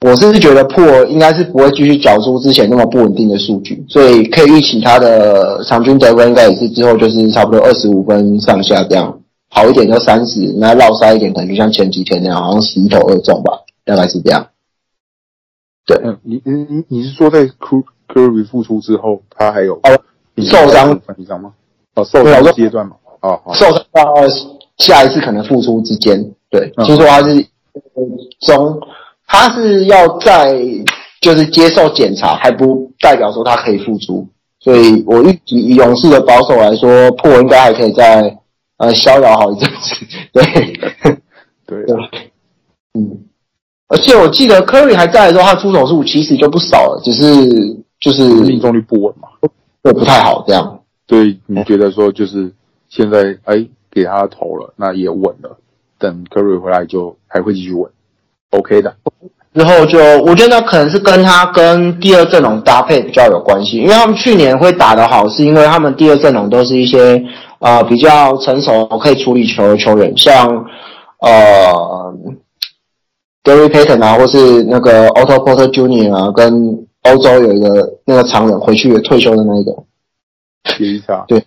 [0.01, 13.53] 我甚至觉得破应该是不会继续缴出之前那么不稳定的数据，所以可以预期他的场均得分应该也是之后就是差不多二十五分上下这样，好一点就三十，那落塞一点可能就像前几天那样，好像十一投二中吧，
[13.85, 14.47] 大概是这样。
[15.85, 17.47] 对，嗯，你你你你是说在
[18.09, 20.01] Curry 复出之后，他还有哦
[20.39, 21.53] 受伤你知道吗？
[21.97, 24.15] 哦受伤阶段嘛，哦受伤到
[24.79, 27.45] 下一次可能复出之间，对，听说他是
[28.47, 28.81] 中。
[29.33, 30.61] 他是要在
[31.21, 34.27] 就是接受检查，还不代表说他可以复出，
[34.59, 38.37] 所以我预计以勇士的保守来说，破应该还可以再
[38.79, 39.95] 呃逍遥好一阵子。
[40.33, 40.43] 对，
[41.65, 41.97] 对，对，
[42.95, 43.25] 嗯，
[43.87, 49.29] 而且我记得 Curry 还在的时候，他出手数其实就不少了，只是就是命中率不稳嘛，
[49.85, 50.81] 对，不太好这样。
[51.07, 52.53] 所以你觉得说就是
[52.89, 55.57] 现在哎给他投了，那也稳了，
[56.01, 57.89] 等 Curry 回来就还会继续稳。
[58.51, 58.97] OK 的，
[59.53, 67.21] 之后就我觉得那可能是跟他跟第二阵容搭配比较有关系，因为他们去年会打得好，是因为他们第二阵容都是一些
[67.59, 70.47] 呃比较成熟可以处理球的球员，像
[71.21, 72.15] 呃
[73.43, 76.15] Gary Payton 啊，或是那个 Otto Porter Jr.
[76.15, 79.73] 啊，跟欧洲有一个那个长人回去退休的那一个，
[80.63, 81.39] 德里恰，对，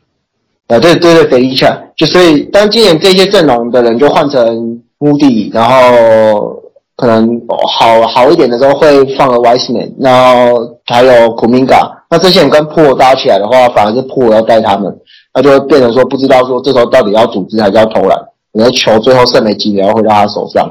[0.67, 6.62] 啊对对对，德里恰，就所以当今年这些阵容的人就换成 Moody，然后。
[6.95, 14.95] 可能好好一点的时候会放个 Wisman，然后还有古敏嘎那这些人跟 Po 搭起来的话，反而是 Po 要带他们，
[15.33, 18.17] 那就会变成说不知道说这时候到底要组织还是要偷懒，
[18.51, 20.69] 你的球最后剩没几秒回到他手上，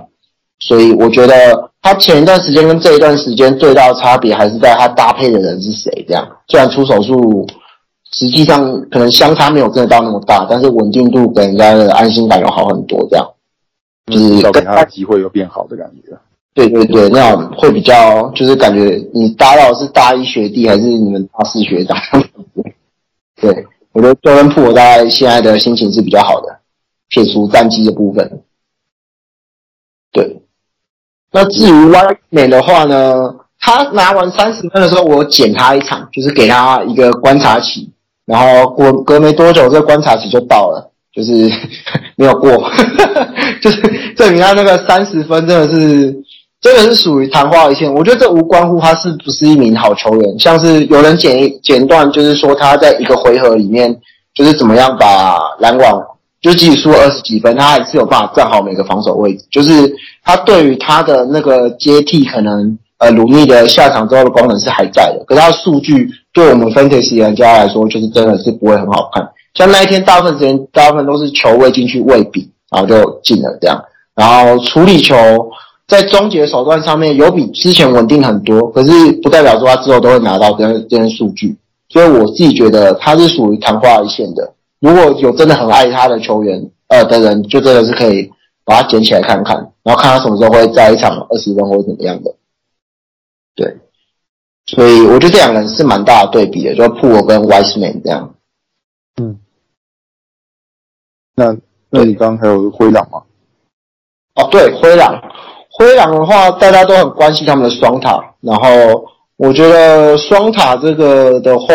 [0.60, 1.34] 所以我觉得
[1.82, 7.44] 他前一段时间跟这一段时间最大的差别还是在他搭配的人是谁这样，虽然出手数
[8.12, 13.26] 实际上可能相差没有真的到那么大，但是稳定度给人家的安心感有好很多这样。
[14.06, 16.16] 就是给他机会又变好的感觉。
[16.54, 21.96] 对对对，那种会比较，就是感觉你搭到是大一学弟还是你们大四学长？
[23.40, 26.60] 对，我觉得周恩普大概现在的心情是比较好的，
[27.08, 28.42] 撇除战绩的部分。
[30.12, 30.42] 对，
[31.30, 37.90] 那至于 Wiseman 的话呢，他拿完三十分的时候，我减他一场，就是给他一个观察期，
[38.26, 40.91] 然后过隔没多久，这个观察期就到了。
[41.14, 41.32] 就是
[42.16, 42.50] 没有过，
[43.60, 43.80] 就是
[44.16, 46.16] 证明他那个三十分真的是，
[46.60, 47.92] 真的是属于昙花一现。
[47.92, 53.94] 我觉得这无关乎他是不是一名好球员，像是有人剪剪断，就是说他在一个回合里面，
[54.34, 56.02] 就是怎么样把篮网，
[56.40, 59.44] 就即使输二十几分，他还是有办法站好每个防守位置。
[59.50, 59.94] 就是
[60.24, 69.28] 他对于他的那个接替，可能呃鲁尼的下场之后的功能是还在的，可是他的数据对我们 Fantasy 玩家来说，就是真的是不会很好看。
[69.54, 73.84] 像那一天，大部分时间，大部分都是球喂进去未比，然后就进了这样。
[74.14, 75.14] 然后处理球
[75.86, 81.56] 在终结手段上面有比之前稳定很多，可是不代表说他之后都会拿到这样这些数据。
[81.88, 84.54] 所以我自己觉得他是属于昙花一现的。
[84.80, 88.30] 如果有真的很爱他的球员呃的人，就真的是可以
[88.64, 92.34] 把他捡起来看看，然后看他什么时候会在一场二十分或者怎么样的。
[93.54, 93.76] 对，
[94.66, 98.34] 所以我觉得这两个人是蛮大的对比的，就是 Poole 跟 Wiseman 这样。
[99.20, 99.38] 嗯。
[101.34, 101.56] 那
[101.90, 103.22] 那你刚刚还有灰狼吗？
[104.34, 105.14] 哦，对，灰狼，
[105.70, 108.18] 灰狼的话，大家都很关心他们的双塔。
[108.40, 108.66] 然后
[109.36, 111.66] 我觉得双塔这个的话，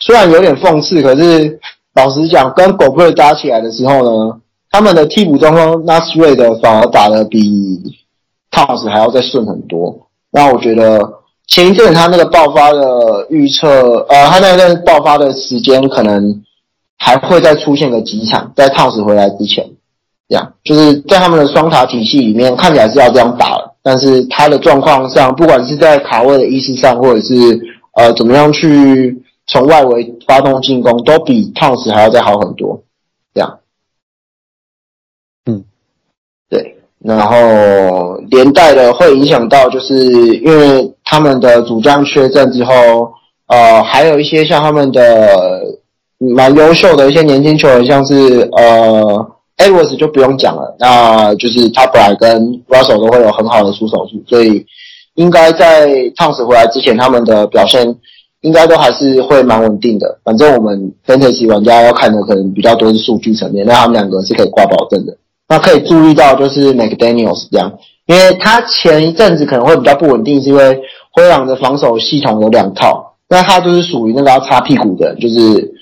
[0.00, 1.60] 虽然有点讽刺，可是
[1.94, 7.80] 老实讲，跟狗贝搭起来的时候呢，他们的替补中锋 Naz Reid 反而打得比
[8.50, 10.08] Towns 还要再顺很多。
[10.32, 16.42] 那我觉得前一阵他那个爆发的预测，呃，他那阵爆发的时间可能。
[16.98, 19.70] 还会再出现个几场，在汤斯回来之前，
[20.28, 27.34] 这样就是在他们的双塔体系里面看起来是要这样打了，但是他的状况上，不管是在卡位的意识上，或者是
[27.94, 32.82] 呃怎么样去从外围发动进攻，都比 Towns 还要再好很多。
[33.32, 33.60] 这样，
[35.46, 35.64] 嗯，
[36.50, 39.94] 对，然后连带的会影响到，就是
[40.38, 43.12] 因为他们的主将缺阵之后，
[43.46, 45.77] 呃，还有一些像他们的
[46.18, 49.32] 蛮优秀的一些年轻球员，像是呃。
[49.60, 54.64] Edwards 就不用讲了，那就是他本来跟 Russell 都会有很好的出手数，所以
[55.16, 57.96] 应该在 Tons 回来之前，他们的表现
[58.42, 60.20] 应该都还是会蛮稳定的。
[60.22, 65.16] 反正我们 Fantasy 玩家要看的可能比较多是数据层面，那他们两个是可以挂保证的。
[65.48, 67.72] 那可以注意到就是 McDaniels 这样，
[68.06, 75.74] 因为他前一阵子可能会比较不稳定，是因为灰狼的防守系统有两套，那他就是属于那个要擦屁股的，就是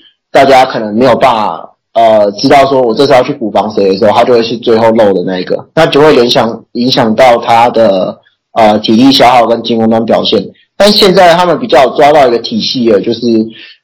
[0.45, 1.63] 大家可能没有办法。
[1.93, 8.15] 呃，知道说我这次要去补防谁的时候，他就会是最后漏的那一个，那就会影响影响到他的
[8.53, 10.39] 呃体力消耗跟进攻端表现。
[10.77, 13.21] 但现在他们比较抓到一个体系了，就是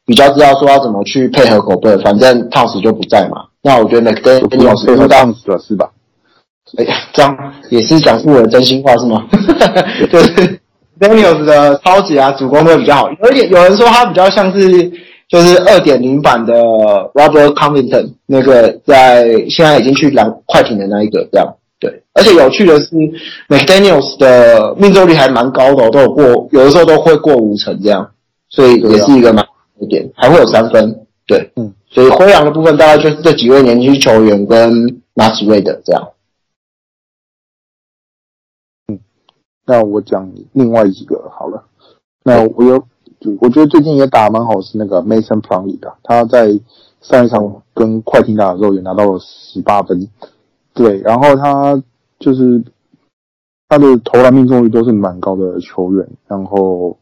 [0.06, 3.46] 比较知道说要怎么去配合狗贝，反正 Towns 就不在嘛。
[3.64, 5.90] 那我觉得 McDaniels 配合 Towns 了是吧？
[6.78, 7.36] 哎呀，这样
[7.72, 9.26] 也是讲述了真心话是吗？
[10.12, 10.22] 对，
[11.02, 14.92] Daniels 的超级啊主攻会比较好，有一点有人说他比较像是。
[15.28, 16.54] 就是二点零版的
[17.14, 21.56] Robert Covington 那个在现在已经去两快艇的那一个这样。
[21.80, 22.96] 对，而且有趣的是
[23.50, 28.12] McDaniels 的命中率还蛮高的，都有过有的时候都会过五成这样，
[28.50, 29.46] 所以也是一个蛮
[29.80, 34.72] 一点，还会有三分对，嗯，所以灰狼的部分大概就是这几位年轻球员跟
[35.16, 36.10] Naz Reid 这样，
[38.88, 39.00] 嗯，
[39.66, 41.66] 那我讲另外几个好了，
[42.24, 42.86] 那我有。
[43.40, 46.48] 我觉得最近也打蛮好，是那个 Mason Plumlee 的，他在
[47.02, 50.08] 上一场跟快艇打的时候也拿到了十八分，
[50.74, 51.82] 对，然后他
[52.20, 52.64] 就是
[53.70, 56.98] 他的投篮命中率都是蛮高的球员，然后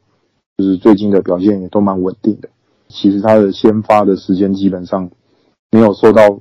[0.57, 2.49] 就是最近的表现也都蛮稳定的。
[2.87, 5.09] 其实他的先发的时间基本上
[5.71, 6.39] 没有受到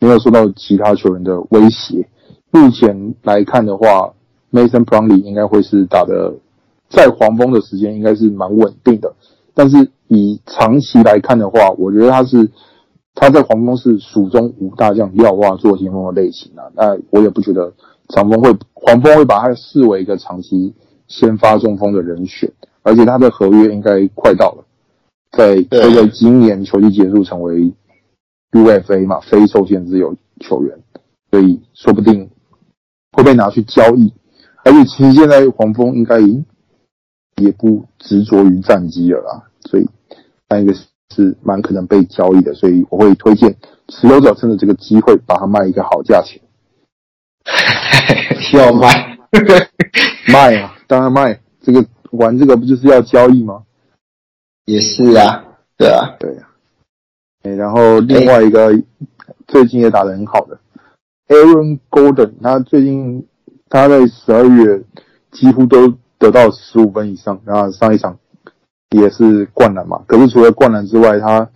[0.00, 2.08] 没有受到其他球员的威胁。
[2.50, 4.12] 目前来看的话
[4.52, 6.34] ，Mason Plumlee 应该会是打的。
[6.90, 9.14] 在黄蜂的时间应该是蛮稳定的，
[9.54, 12.50] 但是以长期来看的话，我觉得他是
[13.14, 16.66] 他在黄蜂是蜀中无大将，廖化做前锋的类型啊。
[16.74, 17.72] 那我也不觉得
[18.08, 20.74] 长风会黄蜂会把他视为一个长期
[21.06, 22.50] 先发中锋的人选，
[22.82, 24.64] 而且他的合约应该快到了，
[25.30, 27.72] 在会在今年球季结束成为
[28.50, 30.76] UFA 嘛，非受限自由球员，
[31.30, 32.28] 所以说不定
[33.12, 34.12] 会被拿去交易。
[34.64, 36.44] 而且其实现在黄蜂应该已经。
[37.40, 39.88] 也不执着于战绩了啦，所以
[40.48, 43.56] 那一个是蛮可能被交易的，所以我会推荐
[43.88, 46.40] 持有者趁着这个机会把它卖一个好价钱。
[48.52, 49.18] 要卖
[50.32, 51.40] 卖啊，当然卖。
[51.62, 53.64] 这个玩这个不就是要交易吗？
[54.64, 55.44] 也是啊，
[55.76, 56.48] 对啊，对啊。
[57.42, 58.72] 哎，然后另外一个
[59.46, 60.58] 最近也打得很好的
[61.28, 63.26] Aaron Golden，他最近
[63.68, 64.82] 他在十二月
[65.30, 65.94] 几乎都。
[66.20, 68.16] 得到十五分以上，然后上一场
[68.90, 70.02] 也是灌篮嘛。
[70.06, 71.48] 可是除了灌篮之外，他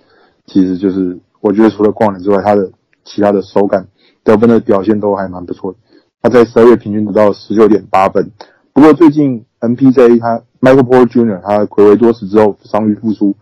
[0.47, 2.73] 其实就是我觉得除了灌篮之外，他的
[3.05, 3.87] 其他的手感、
[4.25, 5.79] 得分的表现都还蛮不错的。
[6.23, 8.31] 他在十二月平均得到十九点八分。
[8.73, 11.41] 不过最近 MPJ 他 Michael Porter Jr.
[11.43, 13.35] 他回归多时之后伤愈复出，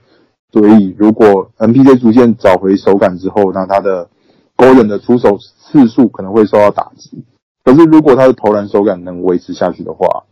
[0.51, 4.09] 所以如果 MPJ 逐渐找回手感之后，那他的
[4.57, 7.25] Gordon 的出手次数可能会受到打击。
[7.65, 10.25] 可是如果他的投篮手感能维持下去的话，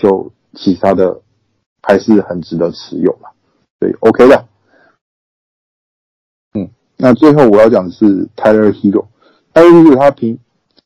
[0.00, 1.20] 就其他的
[1.82, 3.28] 还是很值得持有嘛，
[3.78, 4.46] 所以，OK 的。
[6.54, 10.38] 嗯，那最后我要讲的是 Tyler Herro，Tyler Herro 他平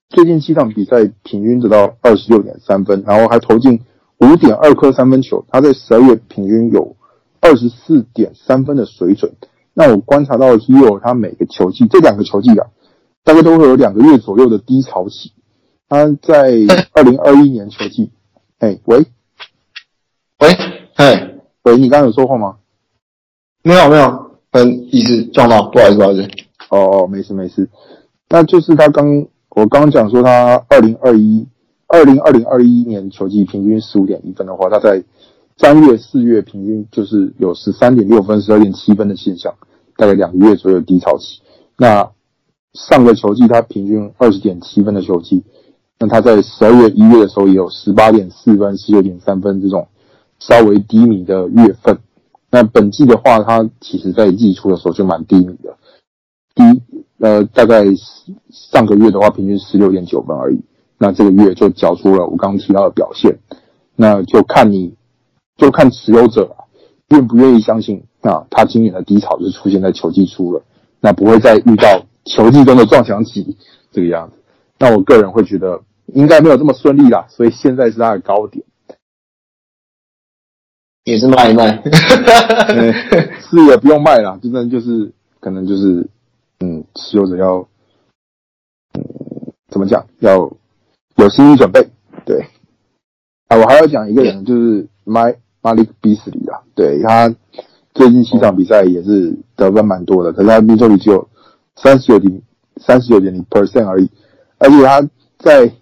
[0.09, 3.81] 最近七场比赛平均得到二十六点三分，然后还投进
[4.18, 6.96] 五点二颗三分球，他在十二月平均有
[7.40, 9.33] 二十四点三分的水准。
[9.74, 12.66] 那我观察到 Herro 他每个球季这两个球季啊，
[13.22, 15.33] 大概都会有两个月左右的低潮期。
[15.88, 16.57] 他在
[16.94, 18.11] 二零二一年球季。
[18.64, 19.05] 哎、喂，
[20.40, 20.48] 喂，
[20.94, 22.57] 哎，喂，你刚刚有说话吗？
[23.62, 26.22] 没有，没有，嗯，一直撞到，不好意思，不好意思。
[26.70, 27.68] 哦哦，没事没事。
[28.30, 31.47] 那就是他刚，我刚讲说他二零二一、
[31.89, 35.05] 二零二零二一年球季平均十五点一分的话，他在
[35.59, 39.55] 三月、四月平均就是有十三点六分、十二点七分的现象，
[39.99, 41.43] 大概两个月左右低潮期。
[41.76, 42.11] 那
[42.72, 45.45] 上个球季他平均二十点七分的球季。
[46.05, 49.88] 那他在十二月、一月的时候也有十八点四分、十九点三分这种
[50.38, 51.98] 稍微低迷的月份。
[52.50, 55.74] 那本季的话，他其实在季初的时候就蛮低迷的，
[56.55, 56.82] 低
[57.20, 57.86] 呃，大概
[58.50, 60.61] 上个月的话，平均十六点九分而已。
[60.98, 63.38] 那这个月就缴出了我刚刚提到的表现，
[63.96, 64.94] 那就看你，
[65.57, 66.55] 就看持有者
[67.09, 70.62] 愿不愿意相信，那他今年的低潮就出现在球季初了，
[71.00, 73.57] 那不会再遇到球季中的撞墙期
[73.90, 74.36] 这个样子。
[74.78, 78.64] 那我个人会觉得应该没有这么顺利啦，所以现在是他的高点，
[81.05, 81.82] 也是卖一卖，
[82.68, 82.92] 嗯，
[83.40, 86.09] 是也不用卖啦，真的就是可能就是，
[86.61, 87.66] 嗯，持有者要，
[88.94, 89.02] 嗯，
[89.68, 90.50] 怎么讲要。
[91.16, 91.80] 有心理准备，
[92.26, 92.44] 对。
[93.46, 97.32] 啊，我还要讲一个人，就是麦马利克比斯利啊，对他
[97.94, 101.28] 最近七场比赛也是得分蛮多的，可是他命中率只有
[101.76, 102.42] 三十九点
[102.78, 104.11] 三十九点零 percent 而已，
[104.59, 105.72] 而且他在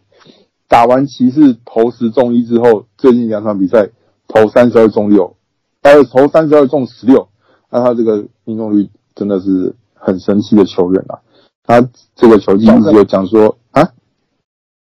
[0.72, 3.90] 打完骑士投十中一之后，最近两场比赛
[4.26, 5.36] 投三十二中六，
[5.82, 7.28] 呃，投三十二中十六，
[7.68, 11.20] 那他这个命中率真的是很神奇的球员啊，
[11.62, 13.86] 他这个球季一直有讲说啊。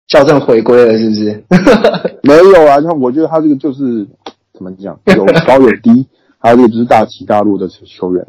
[0.10, 1.44] 校正回归了是不是？
[2.22, 4.08] 没有啊，像我觉得他这个就是
[4.54, 6.08] 怎么讲，有高有低，
[6.40, 8.24] 他这个就是大起大落的球员。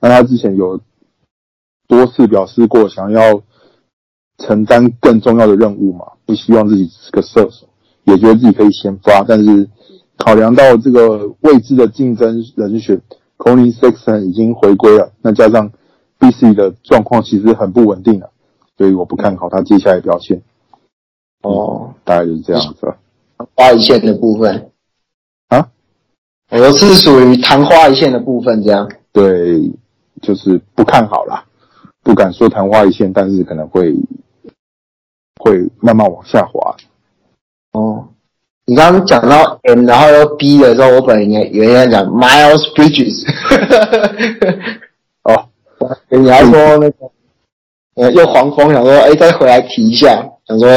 [0.00, 0.78] 那他之前有
[1.88, 3.40] 多次表示过想要
[4.36, 7.66] 承担更重要的任务嘛，不希望自己是个射手，
[8.04, 9.68] 也觉得自己可以先发，但是
[10.16, 13.02] 考量到这个未知的竞争人选
[13.36, 15.72] ，Collin Sexton 已经回归了，那加上
[16.20, 18.30] BC 的状况其实很不稳定了，
[18.78, 20.40] 所以我不看好他接下来表现。
[21.42, 22.94] 哦，大概就是这样子。
[23.36, 24.70] 昙花一线的部分
[25.48, 25.68] 啊，
[26.50, 28.88] 我是属于昙花一现的部分，这样。
[29.12, 29.68] 对，
[30.22, 31.44] 就是不看好啦，
[32.04, 33.92] 不敢说昙花一现，但是可能会
[35.40, 36.76] 会慢慢往下滑。
[37.72, 38.08] 哦，
[38.66, 43.24] 你刚刚讲到 M，然后又 B 的时候，我本来也以为在讲 Miles Bridges。
[45.24, 45.48] 哦，
[46.10, 47.10] 你还说那个，
[47.94, 50.26] 呃，又黄蜂想说，哎，再回来提一下。
[50.46, 50.68] 想说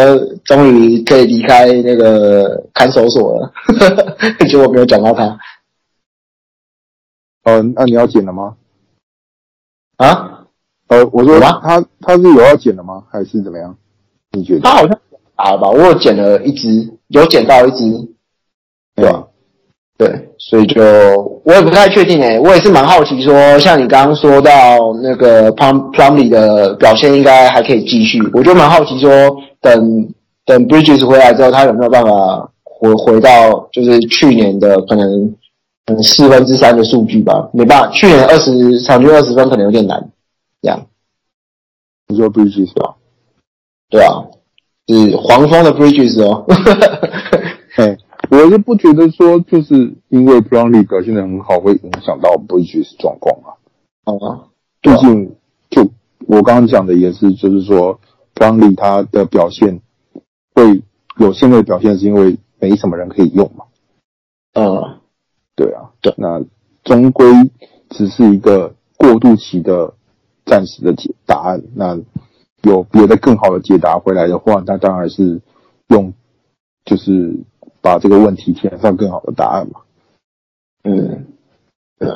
[0.45, 3.51] 终于可以离开那个看守所了，
[4.47, 5.37] 结果没有讲到他。
[7.43, 8.55] 哦，那你要剪了吗？
[9.97, 10.45] 啊？
[10.87, 13.03] 呃，我说他他是有要剪的吗？
[13.09, 13.75] 还是怎么样？
[14.33, 14.61] 你觉得？
[14.61, 14.99] 他好像
[15.35, 15.69] 打了吧？
[15.69, 18.09] 我有剪了一只，有捡到一只，
[18.95, 19.27] 对吧？
[19.95, 20.81] 对，所以就
[21.45, 24.51] 我也不太确定诶，我也是蛮好奇说，像你刚刚说到
[25.01, 29.09] 那个 Plum Plumley 的表现应该还可以继续，我就蛮好奇说，
[29.61, 30.09] 等
[30.45, 35.35] 等 Bridges 回来之后，他有没有办法回回到就是去年的可能
[35.85, 37.49] 嗯四分之三的数据吧？
[37.53, 40.09] 没办法，去年二十场均二十分可能有点难，
[40.61, 40.87] 这样。
[42.07, 42.95] 你说 Bridges 是吧？
[43.93, 44.25] 对啊，
[44.87, 46.45] 是黄蜂的 Bridges 哦。
[47.75, 47.95] 嘿。
[48.31, 53.53] 我是不觉得说，就是因为 Brownlee 表现的很好，会影响到 Bridges 状况啊。
[54.05, 54.49] 啊，
[54.81, 55.35] 毕竟
[55.69, 55.87] 就
[56.25, 57.99] 我刚刚讲的也是，就是说
[58.33, 59.79] Brownlee 他的表现
[60.55, 60.81] 会
[61.19, 63.65] 有现在的表现，是因为没什么人可以用嘛。
[64.53, 64.97] 嗯，
[65.55, 66.43] 对啊，对，那
[66.83, 67.27] 终归
[67.89, 69.93] 只是一个过渡期的
[70.45, 71.61] 暂时的解答案。
[71.75, 71.99] 那
[72.63, 75.41] 有别的更好的解答回来的话，那当然是
[75.87, 76.13] 用
[76.83, 77.39] 就是。
[77.83, 79.81] 把这个问题填上更好的答案嘛？
[80.83, 81.25] 嗯，
[81.99, 82.09] 对。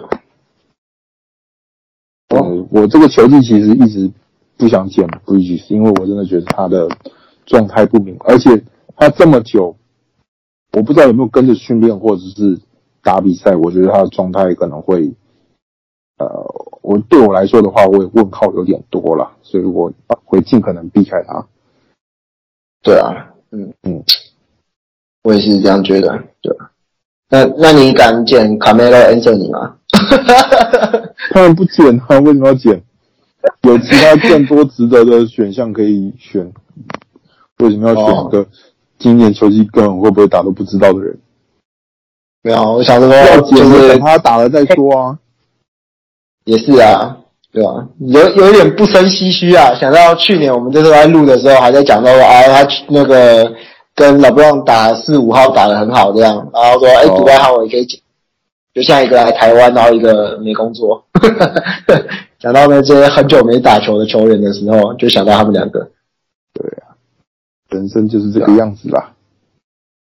[2.30, 4.10] 我我这个球季其实一直
[4.56, 6.88] 不想捡 Bridges，因为我真的觉得他的
[7.46, 8.64] 状态不明，而且
[8.96, 9.76] 他这么久，
[10.72, 12.62] 我不知道有没有跟着训练或者是
[13.04, 15.14] 打比赛，我觉得他的状态可能会，
[16.18, 16.28] 呃，
[16.82, 19.92] 我对我来说的话，我也问号有点多了，所以我
[20.26, 21.46] 会尽可能避开他。
[22.82, 24.04] 对啊，嗯嗯。
[25.24, 26.56] 我也是这样觉得，对。
[27.30, 29.76] 那那你敢捡 Carmelo Anthony 吗？
[31.34, 32.18] 当然不捡啊！
[32.20, 32.82] 为什么要剪？
[33.64, 36.50] 有其他更多值得的选项可以选，
[37.60, 38.48] 为什么要选一个
[38.98, 41.20] 今年球季根本会不会打都不知道的人？
[42.44, 45.20] 没有，我想说要剪，就是等他打了再说啊。
[46.48, 47.16] 也是啊，
[47.52, 47.88] 对吧？
[48.00, 49.76] 有有一点不生唏嘘啊！
[49.80, 53.54] 想到去年我们这时候在录的时候，还在讲到说啊，他那个。
[53.98, 58.00] 跟老布朗打四五号打得很好，这样，然后说，哎、欸，独爱号我也可以讲，
[58.72, 61.04] 就像一个来台湾，然后一个没工作。
[62.38, 65.80] 想到那些很久没打球的球员的时候，就想到他们两个。
[66.54, 66.94] 对啊，
[67.70, 69.16] 人生就是这个样子啦。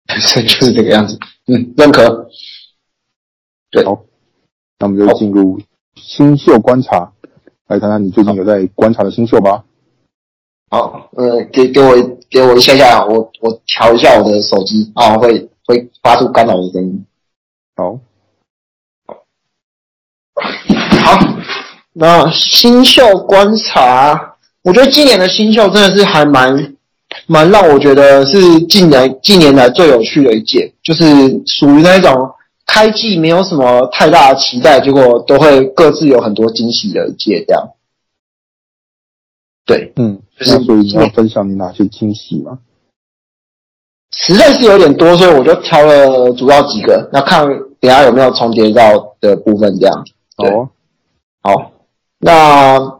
[0.09, 1.17] 人生就是这个样子，
[1.47, 2.29] 嗯，认可。
[3.71, 3.99] 对，好，
[4.77, 5.59] 那我们就进入
[5.95, 7.11] 新秀观察，
[7.67, 9.63] 来谈谈你最近有在观察的新秀吧。
[10.69, 11.95] 好，呃，给给我
[12.29, 17.05] 给我一下下，我我调一下我的手机啊，会会发出干扰的声音。
[17.75, 17.99] 好，
[21.03, 21.19] 好，
[21.93, 26.73] 那新秀观察，我觉得今年的新秀真的是还蛮
[27.27, 31.03] 蛮让我觉得是近年近年来最有趣的一届，就是
[31.45, 32.31] 属于那一种
[32.66, 37.70] 开季没有什么太大的期待，结果都会各自有很多惊喜的一届这样。
[39.66, 42.59] 对，嗯，就是所以你要分享你哪些惊喜吗？
[44.14, 47.47] 实在是有点多，所以我就挑了主要几个，那看
[47.80, 50.05] 等下有没有重叠到的部分这样。
[50.36, 50.70] 哦，
[51.41, 51.72] 好，
[52.20, 52.99] 那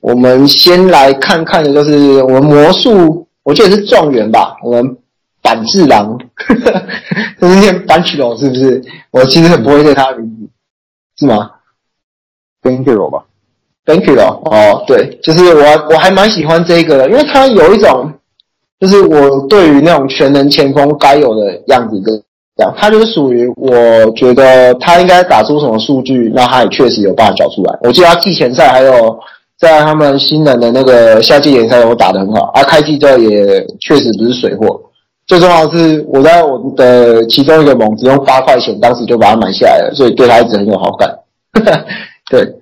[0.00, 4.96] 我们先来看看的就是我们魔术，我记得是状元吧，我们
[5.46, 6.18] 板治郎，
[7.38, 8.82] 这是念板治郎是不是？
[9.12, 10.48] 我其实很不会念他的名字，
[11.20, 11.50] 是吗
[12.60, 13.24] ？Banchero 吧
[13.84, 18.12] ，Banchero 哦，对，就是我我还蛮喜欢这个的，因为他有一种，
[18.80, 22.20] 就是我对于那种全能前锋该有的样子的。
[22.56, 23.70] 这样，他就是属于我
[24.16, 27.78] 觉得他应该打出什么数据，那他也确实有办法找出来。
[27.82, 29.16] 我记得他季前赛还有
[29.60, 34.80] 在他们新人的那个夏季联赛有打得很好，啊，开季之后也确实不是水货。
[35.26, 41.18] 最重要的是，我在我的其中一个盟只用八块钱，当时就把它买下来了，所以对他一直很有好感。
[42.30, 42.54] 对，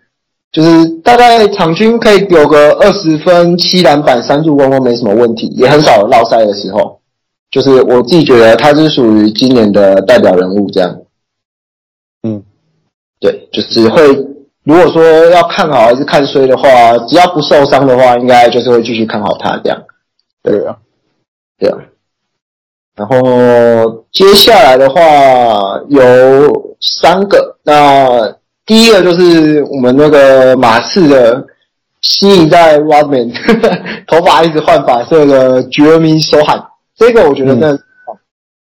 [0.51, 7.01] 就是大概场均可以有个二十分、七篮板、三助攻都没什么问题，也很少有落赛的时候。
[7.51, 11.03] 就是我自己觉得他是属于今年的代表人物这样，
[12.23, 12.43] 嗯，
[13.21, 14.09] 对，就是会
[14.65, 19.85] 如果说要看好还是看衰的话，只要不受伤的话，应该就是会继续看好他这样。
[20.43, 20.79] 对啊，
[21.59, 21.79] 对啊。
[22.97, 25.01] 然后接下来的话
[25.89, 28.33] 有三个，那
[28.65, 31.45] 第一个就是我们那个马刺的
[32.01, 33.33] 新一代 Rodman，
[34.07, 36.65] 头发一直换发色的 Jeremy Sohan，。
[36.97, 37.79] 这个我觉得真的，嗯，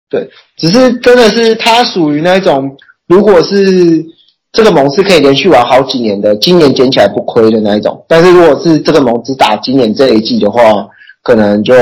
[0.09, 2.77] 对，只是真的是他属于那种，
[3.09, 4.05] 如果是
[4.53, 8.05] 这个盟是可以连续玩好几年的，今年捡起来不亏的那一种。
[8.07, 10.87] 但是如果是这个盟只打今年这一季的话，
[11.25, 11.75] 可能就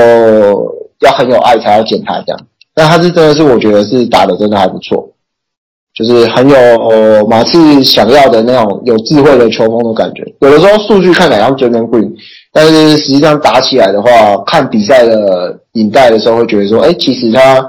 [0.99, 2.39] 要很有爱才要捡他这样。
[2.73, 5.07] 但他是真的是我觉得是打得真的还不错，
[5.93, 10.23] 就是很有马刺想要的那种有智慧的球风的感觉。
[10.41, 12.11] 有的时候数据看起来像 Jalen Green。
[12.55, 17.67] 但是实际上打起来的话，看比赛的影带的时候，会觉得说，哎，其实他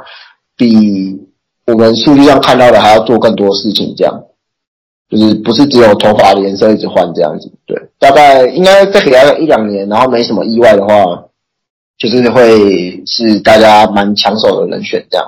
[0.59, 1.19] 比
[1.67, 4.25] 我们数据上看到的还要做更多事情，这样，
[5.09, 7.51] 就是不是只有头发的颜色一直换这样子。
[7.67, 11.24] 对，大概应该再给他一两年，然后没什么意外的话，
[11.99, 15.27] 就是会是大家蛮抢手的人选这样。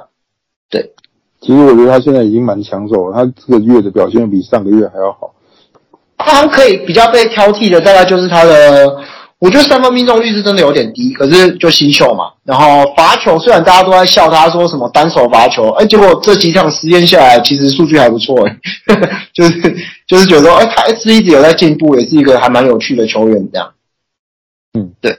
[0.69, 0.93] 对，
[1.41, 5.33] 其实我觉得他现在已经蛮抢手了，他这个月的表现比上个月还要好。
[6.19, 8.97] 他可以比较被挑剔的，大概就是他的。
[9.39, 12.33] 我觉得三分命中率是真的有点低，可是就新秀嘛。
[12.43, 18.59] 然后罚球虽然大家都在笑他说什么单手罚球，哎，结果这几场实验下来，其实数据还不错哎，
[19.35, 19.77] 就是
[20.09, 23.71] 就是觉得说，哎，他是一直有在进步，也是一个还蛮有趣的球员这样。
[24.73, 25.19] 嗯，对。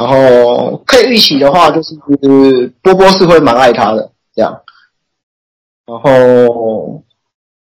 [0.00, 1.94] 然后可以预期的话，就是
[2.82, 4.60] 波波是会蛮爱他的这样。
[5.86, 7.02] 然后。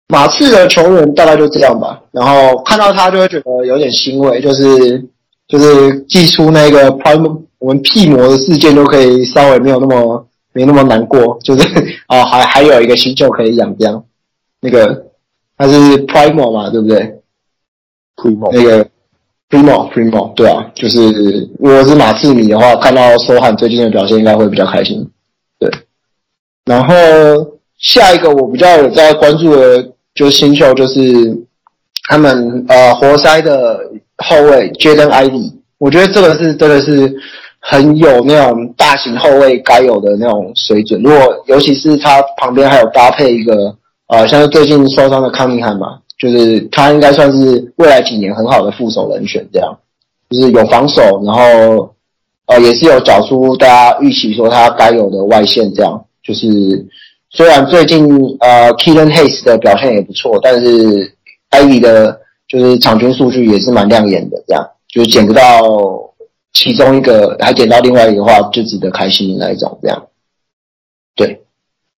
[0.09, 5.03] 马刺的球员大概就这样吧，然后看到他就会觉得有点欣慰，就是
[5.49, 11.63] 就是祭出那个 Prime 我们屁魔的事件就可以稍微没有那么没那么难过，就是
[12.09, 14.05] 啊还还有一个新秀可以养这样，
[14.61, 15.07] 那个
[15.57, 15.73] 他是
[16.05, 17.23] Prime 嘛，对不对
[18.17, 18.87] ？Primo 那个
[19.53, 25.09] Primo Primo 对啊，就是如果是马刺迷的话，看到收汉最近的表现应该会比较开心，
[25.61, 25.71] 对。
[26.65, 26.95] 然后
[27.79, 29.93] 下一个我比较有在关注的。
[30.15, 31.03] 就是新秀就是
[32.07, 33.81] 他们呃活塞的
[34.19, 37.11] 后卫 Jaden Ivy，我觉得这个是真的是
[37.59, 41.01] 很有那种大型后卫该有的那种水准。
[41.03, 43.75] 如果尤其是他旁边还有搭配一个
[44.09, 49.45] 呃像是最近受伤的康宁汉嘛，就是他应该算是未来几年很好的副手人选。
[49.53, 49.77] 这样
[50.31, 51.93] 就是有防守，然后
[52.47, 56.87] 呃也是有找出大家预期说他该有的外线，这样就是。
[57.35, 58.07] 虽然最近
[58.41, 61.17] 呃 Kylan Hayes 的表现也不错，但是
[61.51, 65.43] Ivy 的就是场均数据也是蛮亮眼的，这样就是捡不到
[66.53, 70.07] 其中一个，还捡到另外一个的话，就值得开心的那一种，这样。
[71.17, 71.41] 对，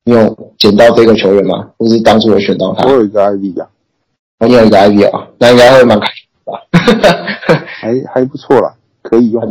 [0.06, 1.68] 你有捡到这个球员吗？
[1.80, 2.86] 或是当初有选到他？
[2.86, 3.68] 我有一个 Ivy 啊，
[4.40, 6.60] 我有一个 Ivey 啊，那应该会蛮开心的吧？
[7.66, 9.42] 还还不错啦，可以用，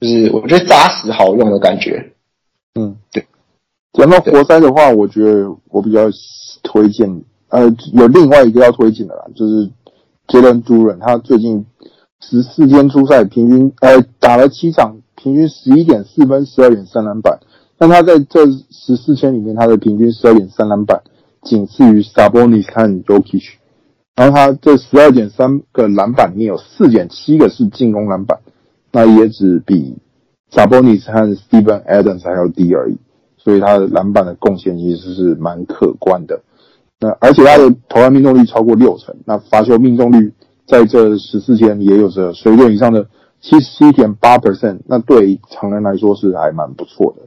[0.00, 2.12] 就是我觉得扎实好用的感觉。
[2.74, 3.26] 嗯，对。
[3.92, 6.08] 讲到活塞的话，我觉得我比较
[6.62, 9.70] 推荐，呃，有另外一个要推荐的啦，就是
[10.26, 11.66] Jalen Duren，他最近
[12.20, 17.38] 十四天出赛，平均呃打了七场，平均十一点四分，十二点三篮板。
[17.76, 21.02] 但他在这十四天里面，他的平均十二点三篮板
[21.42, 23.54] 仅次于 Sabonis 和 Jokic，
[24.14, 28.40] 然后他这十二点三个篮板里面有四点七个是进攻篮板，
[28.92, 29.96] 那也只比
[30.50, 32.98] Sabonis 和 Steven Adams 还要低而已，
[33.38, 36.42] 所以他的篮板的贡献其实是蛮可观的。
[37.00, 40.32] 那而且他的投篮命中率超过六成，那罚球命中率
[40.66, 43.08] 在这十四天也有着水准以上的
[43.40, 47.22] 七十七点八 percent，那对常人来说是还蛮不错的。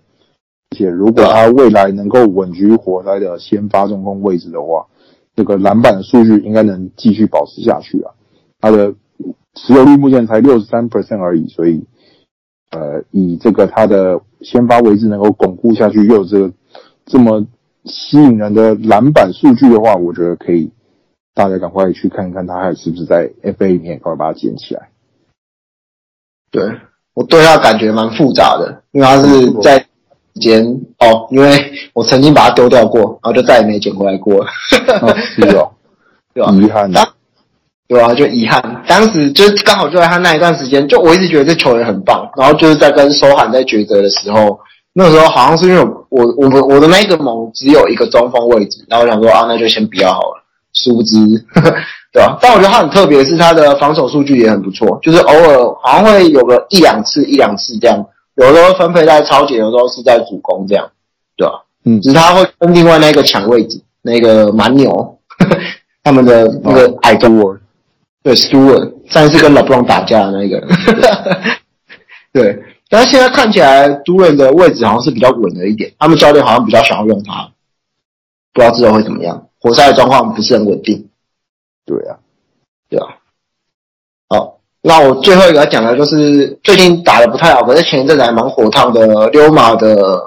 [0.70, 4.86] 而且如果他未来能够稳居活塞的先发中锋位置的话，
[5.36, 8.12] 这个篮板的数据应该能继续保持下去啊。
[8.60, 8.94] 他的
[9.54, 11.86] 持有率目前才六十三 percent 而已，所以
[12.72, 16.52] 呃，以这个他的先发位置能够巩固下去，又有这个
[17.06, 17.46] 这么。
[17.88, 20.72] 吸引人的篮板数据的话，我觉得可以，
[21.36, 24.90] 大家赶快去看看他还是不是在 FA 里面，赶快把它捡起来。
[26.50, 26.64] 对，
[27.14, 29.86] 我对他感觉蛮复杂的，因为他是在
[30.40, 30.64] 间
[31.00, 34.46] 哦，因为我曾经把它丢掉过，然后就再也没捡回来过了。
[35.02, 35.72] 哦是哦，
[36.34, 36.52] 对吧？
[36.54, 36.92] 遗憾。
[37.88, 38.84] 对啊，就遗憾。
[38.88, 44.60] 当时就刚好就在他那一段时间，就我一直觉得这球员很棒，然后就是在跟收汉在抉择的时候。
[44.98, 50.42] 那时候好像是因为我我们我的那个盟只有一个中锋位置，然后我想说啊，那就先比较好了。
[50.74, 51.16] 殊不知，
[51.54, 51.76] 呵 呵
[52.14, 52.38] 对吧？
[52.42, 58.06] 但我觉得他很特别，是他的防守数据也很不错，就是偶尔好像会有个一两次一两次这样，
[58.36, 60.92] 有的时候分配在抄截，有的时候是在主攻这样，
[61.36, 61.64] 对吧？
[61.86, 65.18] 嗯，只是他会跟另外那个抢位置，那个蛮牛
[66.04, 67.60] 他们的那个矮中文，
[68.24, 70.62] 对，Stewart 上一次跟 LeBron 打架的那个，
[72.34, 72.64] 对。
[72.88, 75.92] 但是现在看起来，都人的位置好像是比较稳了一点。
[75.98, 77.52] 他们教练好像比较想要用他，
[78.54, 79.48] 不知道之后会怎么样。
[79.60, 81.10] 活塞的状况不是很稳定。
[81.84, 82.18] 对啊，
[82.88, 83.08] 对啊。
[84.88, 90.22] 好，那我最后一个要讲的就是最近打的不太好，可是前一阵子还蛮火烫的，溜马的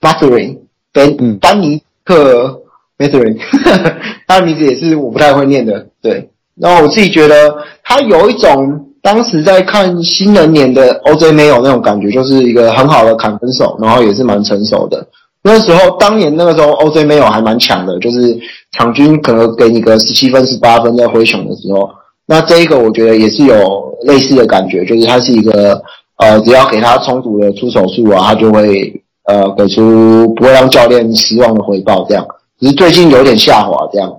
[0.00, 0.58] Mathurin
[0.92, 2.60] 跟丹尼克
[2.98, 3.38] Mathurin，
[4.28, 5.86] 他的名字也是我不太会念的。
[6.02, 6.30] 对，
[6.60, 8.80] 然后我自己觉得他有一种。
[9.04, 15.06] 当时在看新人年的 OJ Mayo 那种感觉，就是一个很好的砍分手，然后也是蛮成熟的。
[15.42, 18.34] 那时候，当年那个时候 OJ Mayo 还蛮强的，就是
[18.72, 21.86] 场均可能给你个十七分、十八分在灰熊的时候。
[22.26, 25.82] 那这一个我觉得也是有类似的感觉，就是他是一个
[26.16, 32.04] 呃，只要给他充足的出手数啊，他就会呃给出不会让教练失望的回报。
[32.08, 32.26] 这样，
[32.58, 34.10] 只是最近有点下滑，这样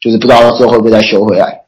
[0.00, 1.62] 就是不知道之后会不会再修回来。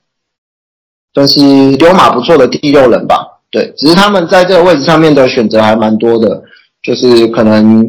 [1.12, 1.40] 算是
[1.72, 6.42] 溜马不错的第六人吧，对，只是他们在这个位置上面的选择还蛮多的，
[6.82, 7.84] 就是可能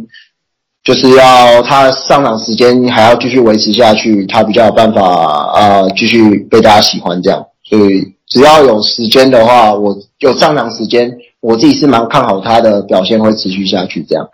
[0.84, 14.30] 就是要他上场时间还要继续维持下去，他比较有办法啊、呃、继续被大家喜欢这样，所以只要有时间的话，我有上场时间，我自己是蛮看好他的表现会持续下去这样。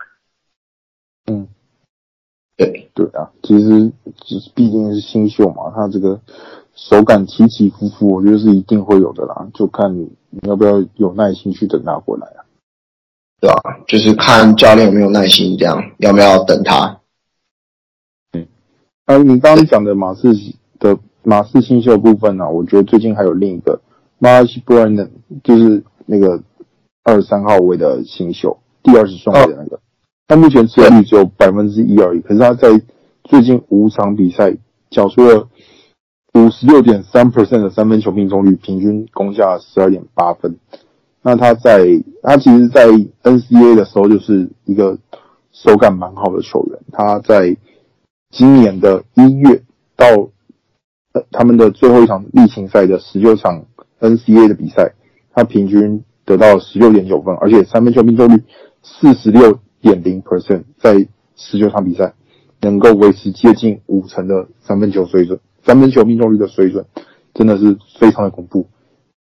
[1.30, 1.46] 嗯，
[2.56, 3.92] 对对啊，其实
[4.56, 6.20] 毕竟是新秀嘛，他这个。
[6.74, 10.08] 手感起起伏伏，我觉得是一定会有的啦，就看你
[10.46, 12.46] 要不要有耐心去等他回来啊。
[13.40, 17.00] 对啊，就是看教练有没有耐心，这样要不要等他。
[18.32, 18.46] 嗯，
[19.06, 20.32] 啊，你刚刚讲的马刺
[20.78, 23.80] 的马刺新秀部分呢、啊，我觉得最近还有另一个
[24.20, 25.08] Malaki Branham，
[25.42, 26.42] 就是那个
[27.04, 29.80] 二十三号位的新秀，第二十顺位的那个，
[30.26, 32.80] 他目前持有率只有百分之一而已，可是他在
[33.24, 34.56] 最近五场比赛
[34.90, 35.48] 缴出了。
[36.34, 40.56] 五十六点三 percent 的三分球命中率，平均攻下十二点八分。
[41.22, 41.84] 那他在
[42.22, 42.86] 他其实，在
[43.22, 44.96] NCAA 的时候就是一个
[45.50, 46.78] 手感蛮好的球员。
[46.92, 47.56] 他在
[48.30, 49.62] 今年的一月
[49.96, 50.28] 到呃
[51.30, 53.64] 他们的最后一场例行赛的十九场
[54.00, 54.94] NCAA 的比赛，
[55.34, 58.42] 他平均得到十六点九分，而且三分球命中率
[58.82, 61.06] 四十六点零 percent，在
[61.36, 62.14] 十九场比赛
[62.60, 65.38] 能够维持接近五成的三分球水准。
[65.64, 66.84] 三分球命中率的水准
[67.34, 68.66] 真的是非常的恐怖。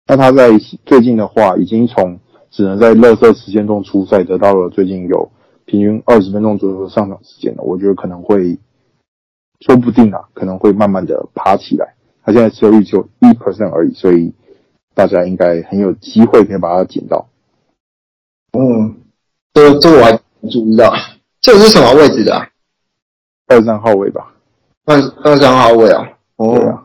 [0.07, 0.51] 那他在
[0.85, 2.21] 最近的话，已经从
[2.51, 5.31] 只能在垃圾时间中出赛，得到了最近有
[5.65, 7.63] 平均二十分钟左右的上场时间了。
[7.63, 8.59] 我觉得可能会，
[9.61, 11.95] 说不定啊，可能会慢慢的爬起来。
[12.25, 14.33] 他现在持有率只有一 percent 而已，所以
[14.95, 17.29] 大家应该很有机会可以把它捡到。
[18.53, 18.97] 嗯，
[19.55, 20.13] 这这我还
[20.51, 20.93] 注意到，
[21.41, 22.49] 这个是什么位置的啊？
[23.47, 24.33] 二三号位吧。
[24.85, 26.09] 二二三号位啊。
[26.37, 26.83] 哦，啊、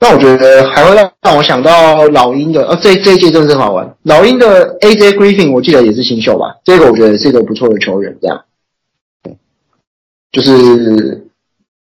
[0.00, 3.96] 那我觉得还会让让我想到老鹰的，呃、啊，这这一届真的是好玩。
[4.02, 6.60] 老鹰的 AJ Griffin 我记得也是新秀吧？
[6.64, 8.44] 这个我觉得是一个不错的球员，这样，
[10.34, 11.24] 就是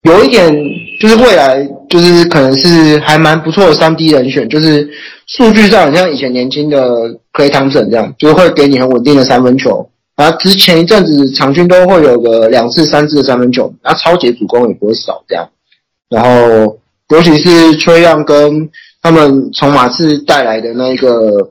[0.04, 0.54] 有一点，
[1.00, 4.88] 就是未来就是可能是还蛮不错的三 D 人选，就是
[5.26, 9.90] 数据上很像以前年轻的 Klay Thompson 这样，就是会给你很稳定的三分球。
[10.16, 15.50] 然后之前一阵子场均都会有个两次、三次的三分球，然后抄截主攻也不会少，这样。
[16.08, 16.78] 然后
[17.10, 18.70] 尤其是崔杨跟
[19.02, 21.50] 他们从马刺带来的那一个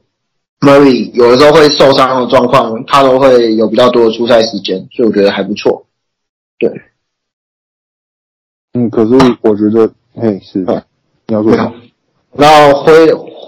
[0.60, 5.83] Murray，有的时候会受伤的状况，他都会有比较多的出赛时间，所以我觉得还不错。
[6.64, 6.82] 对，
[8.72, 9.12] 嗯，可是
[9.42, 10.60] 我觉得，嘿，是，
[11.26, 11.74] 你要说什么？
[12.32, 12.92] 然后灰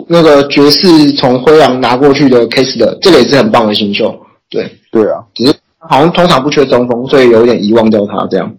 [0.07, 4.27] 那个爵士从灰狼拿过去的 Kessler，这个也是很棒的新秀。
[4.51, 8.55] 对，对啊，只是好像通常不缺中锋，所以有点遗忘掉他这样。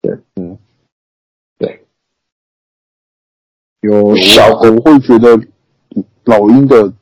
[0.00, 0.56] 对，嗯，
[1.58, 1.84] 对，
[3.80, 5.36] 有小我会觉得
[6.24, 6.92] 老鹰的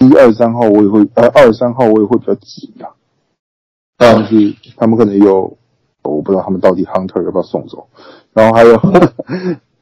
[0.00, 2.92] 一二三号我也会，呃，二三号我也会比较急啊。
[4.00, 5.57] 但是他们可能有，
[6.08, 7.88] 我不知道他们到底 Hunter 要不要送走，
[8.32, 8.76] 然后还有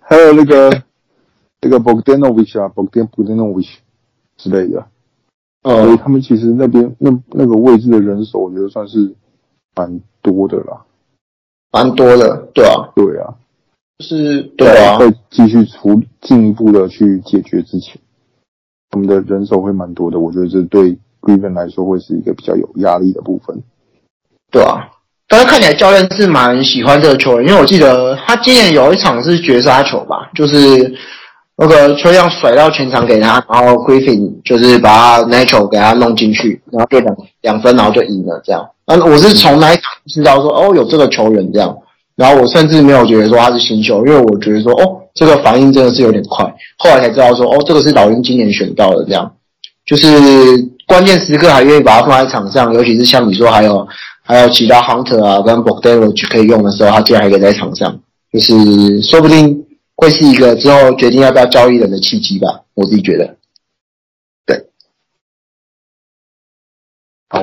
[0.00, 0.82] 还有那个。
[1.58, 3.78] 那个 Bogdanovich 啊，Bogdan Bogdanovich
[4.36, 4.86] 之类的，
[5.62, 9.14] 呃，所以他们其实那边那那个位置的人手，我觉得算是
[9.74, 10.84] 蛮多的啦，
[11.72, 13.34] 蛮多的，对啊，对啊，
[13.98, 18.00] 就是对啊，会继续处进一步的去解决之前，
[18.92, 23.62] 我们的人手会蛮多的，我觉得这对 Cleveland 来说会是一个比较有压力的部分，
[24.52, 24.90] 对啊，
[25.28, 30.94] 但是看起来教练是蛮喜欢这个球员，因为我记得他今年有一场是绝杀球吧，就是。
[31.58, 38.62] 那个球样甩到全场给他，然后 Griffin 就是把他那球给他弄进去，然后就两两分，然后就赢了这样。
[38.86, 41.74] 那我是从那一场知道说哦有这个球员这样，
[42.14, 46.44] 然后我甚至没有觉得说他是新秀，因为我觉得说哦这个反应真的是有点快。
[46.76, 49.32] 后来才知道说哦这个是老鹰今年选到的这样，
[49.86, 50.06] 就是
[50.86, 53.88] 关键时刻还愿意把他放在场上，尤其是像你说还有
[54.26, 58.00] 还有其他 Hunter 啊跟 Bogdanovic 可以用的时候，他竟然还可以在场上，
[58.30, 59.64] 就是说不定。
[59.98, 63.38] 会是一个之后决定要不要交易人的契机吧，我自己觉得。
[64.44, 64.68] 对，
[67.30, 67.40] 好，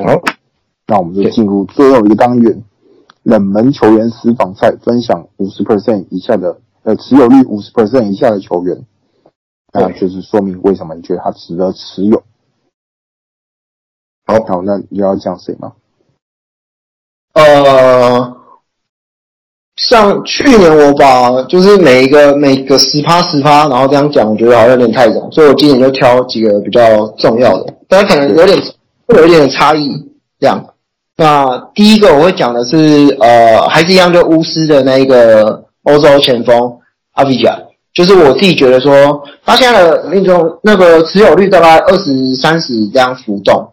[0.86, 2.62] 那我们就进入最后一个单元，
[3.24, 8.86] 冷门球员私房菜，分享五十 percent 以下的呃持有率五十 percent 以下的球员，
[9.72, 12.22] 那就是说明为什么你觉得他值得持有。
[14.26, 15.72] 好，好，那你要讲谁吗？
[17.34, 18.32] 呃。
[19.76, 28.56] 像去年我把就是每一个每个十趴十趴，然后这样讲，我觉得好像有点太重，所以我今年就挑几个比较重要的，但是可能有点
[29.08, 29.90] 会有一点差异。
[30.38, 30.64] 这样，
[31.16, 36.78] 那第一个我会讲的是，呃，还是一样，就巫师的那一个欧洲前锋
[37.14, 37.58] 阿比贾，
[37.92, 43.72] 就是我自己觉得说，他现在的命中那个持有率大概二十三十这样浮动，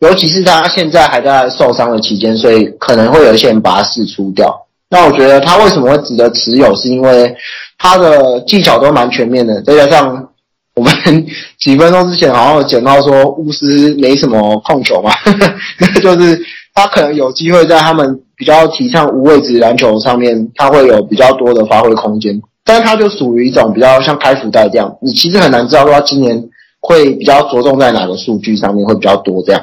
[0.00, 4.66] 尤其是他现在还在受伤的期间，所以可能会有一些人把他释出掉。
[4.90, 7.34] 那我觉得他为什么会值得持有，是因为
[7.76, 10.28] 他的技巧都蛮全面的，再加上
[10.76, 10.92] 我们
[11.58, 16.40] 几分钟之前好像有讲到说巫师没什么控球嘛，呵呵，就是
[16.72, 22.40] 他可能有机会在他们比较提倡无位置篮球上面，他会有比较多的发挥空间。
[22.64, 26.48] 但是他就属于一种比较像开福袋这样，你其实很难知道说他今年
[26.80, 29.62] 会比较着重在哪个数据上面会比较多这样。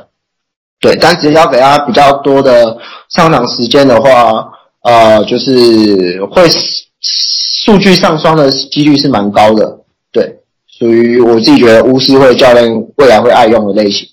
[0.80, 2.78] 对，但只要给他比较多的
[3.10, 4.52] 上场时间的话。
[4.86, 6.48] 呃，就是会
[7.02, 9.80] 数据上双的几率是蛮高的，
[10.12, 14.08] 对，属于我自己觉得巫师会教练未来会爱用的类型，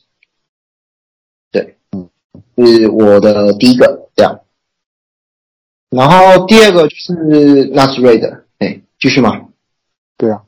[1.50, 2.08] 对，嗯，
[2.56, 4.40] 是我的第一个这样，
[5.90, 7.12] 然后第二个就是
[7.72, 9.42] Naz Reid，哎，继续吗？
[10.16, 10.40] 对啊，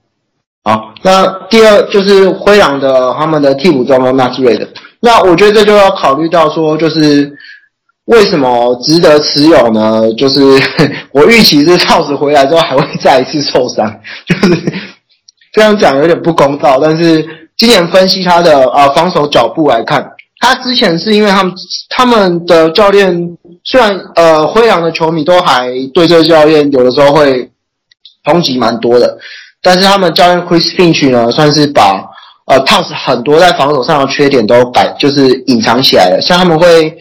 [0.62, 4.68] 好，那第二就是灰狼的他们的替补中锋 Naz Reid，
[5.04, 7.36] 那我觉得这就要考虑到说就是。
[8.06, 10.02] 为什么值得持有呢？
[10.18, 10.38] 就是
[11.10, 13.90] 我预期是套子回来之后还会再一次受伤，
[14.28, 14.62] 就是
[15.54, 16.78] 这样讲有点不公道。
[16.78, 17.26] 但是
[17.56, 20.06] 今年分析他的啊防守脚步来看，
[20.38, 21.54] 他之前是因为他们
[21.88, 27.50] 他们的教练虽然呃灰狼的球迷都还对这个教练有的时候会
[28.22, 29.16] 抨击蛮多的，
[29.62, 32.04] 但是他们教练 Chris Finch 呢算是把
[32.46, 36.96] 呃套子很多在防守上的缺点都改就是隐藏起来了，像他们会。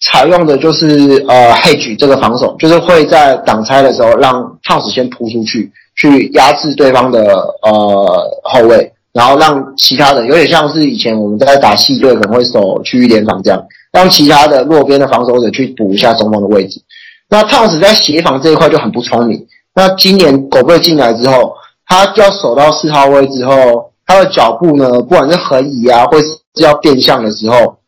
[0.00, 0.86] 采用的就是
[1.26, 7.20] 呃 hedge 这个防守，就是会在挡拆的时候让 TOS 先扑出去，去压制对方的
[7.62, 16.80] 呃后卫，然后让其他的有点像是以前我们在打系队可能会守区域联防这样，让其他的弱边的防守者去补一下中锋的位置。
[17.28, 19.48] 那 TOS 在协防这一块就很不聪明。
[19.74, 27.78] 那今年狗贝进来之后，他就要守到四号位之后，他的脚步呢，不管是横移啊，或是要变向的时候，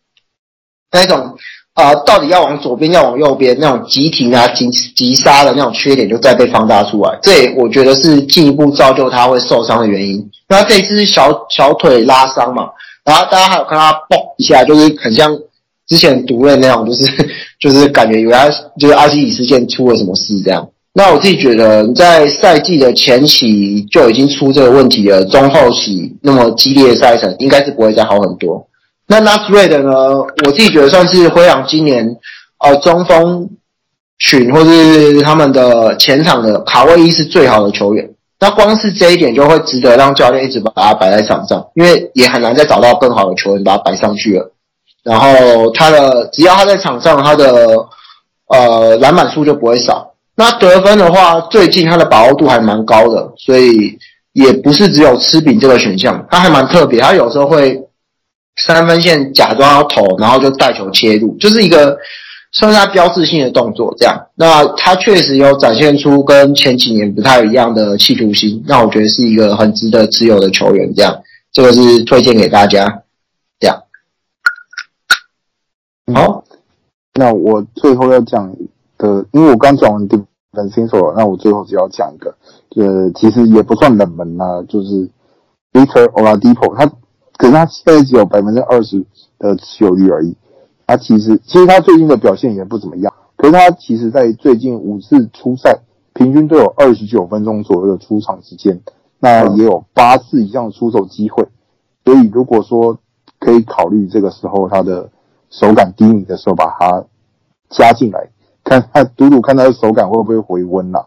[0.92, 1.36] 那种。
[1.72, 10.30] 啊、到底要往左边，要往右边，那种急停啊、急急刹的那种缺点就再被放大出来，这也我觉得是进一步造就他会受伤的原因。
[10.46, 12.68] 那这一次是小小腿拉伤嘛，
[13.02, 15.34] 然后大家还有看他蹦一下，就是很像
[15.86, 17.06] 之前独任那种，就是
[17.58, 20.68] 就是感觉以为他就是阿基里斯腱出了什么事这样。
[20.92, 28.66] 那我自己觉得，在赛季的前期就已经出这个问题了，中后期那么激烈的赛程，应该是不会再好很多。
[29.06, 30.26] 那 Naz Reid 呢？
[30.44, 32.16] 我自己觉得算是灰狼今年
[32.58, 33.48] 呃中锋
[34.18, 38.10] 群或是他们的前场的卡位一是最好的球员。
[38.40, 44.52] 那光是这一点就会值得让教练一直把他摆在场上，因为也很难再找到更好的球员把他摆上去了。
[45.04, 47.86] 然后他的只要他在场上，他的
[48.48, 50.09] 呃篮板数就不会少。
[50.40, 53.98] 那得分的话，最近他的把握度还蛮高的，所以
[54.32, 56.98] 也不是只有吃饼这个选项，他还蛮特别。
[56.98, 57.78] 他有时候会
[58.56, 61.94] 三分线假装要投，然后就带球切入，就是一个
[62.52, 63.94] 算是他标志性的动作。
[63.98, 70.90] 这样，那他确实有展现出跟前几年不太一样的企图心，那我觉得是一个很值得持有的球员。
[70.94, 71.20] 这样，
[71.52, 73.02] 这个是推荐给大家。
[73.58, 73.82] 这样，
[76.14, 76.44] 好，
[77.12, 78.50] 那我最后要讲
[78.96, 80.16] 的，因为我刚讲完第
[80.52, 82.34] 很新手了，那我最后只要讲一个，
[82.76, 85.08] 呃，其实也不算冷门啦，就是
[85.72, 86.86] Victor Oladipo，他
[87.36, 89.04] 可是他现在只有百分之二十
[89.38, 90.36] 的持有率而已。
[90.86, 95.78] 他其实其实他最近的表现也不怎么样，可是他其实在最近五次出赛，
[96.14, 98.80] 平均都有二十九分钟左右的出场时间，
[99.20, 101.46] 那也有八次以上的出手机会。
[102.04, 102.98] 所以如果说
[103.38, 105.10] 可以考虑这个时候他的
[105.48, 107.04] 手感低迷的时候，把它
[107.68, 108.30] 加进来。
[108.70, 111.04] 看看赌赌看他的手感会不会回温啦，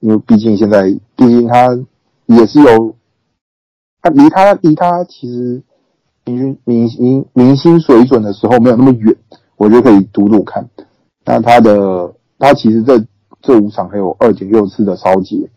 [0.00, 0.82] 因为毕竟现在，
[1.14, 1.68] 毕竟他
[2.26, 2.92] 也是有，
[4.02, 5.62] 他离他离他其实
[6.24, 9.16] 平均明明明星水准的时候没有那么远，
[9.56, 10.68] 我觉得可以赌赌看。
[11.24, 13.00] 那他的他其实这
[13.40, 15.48] 这五场还有二点六次的抄截，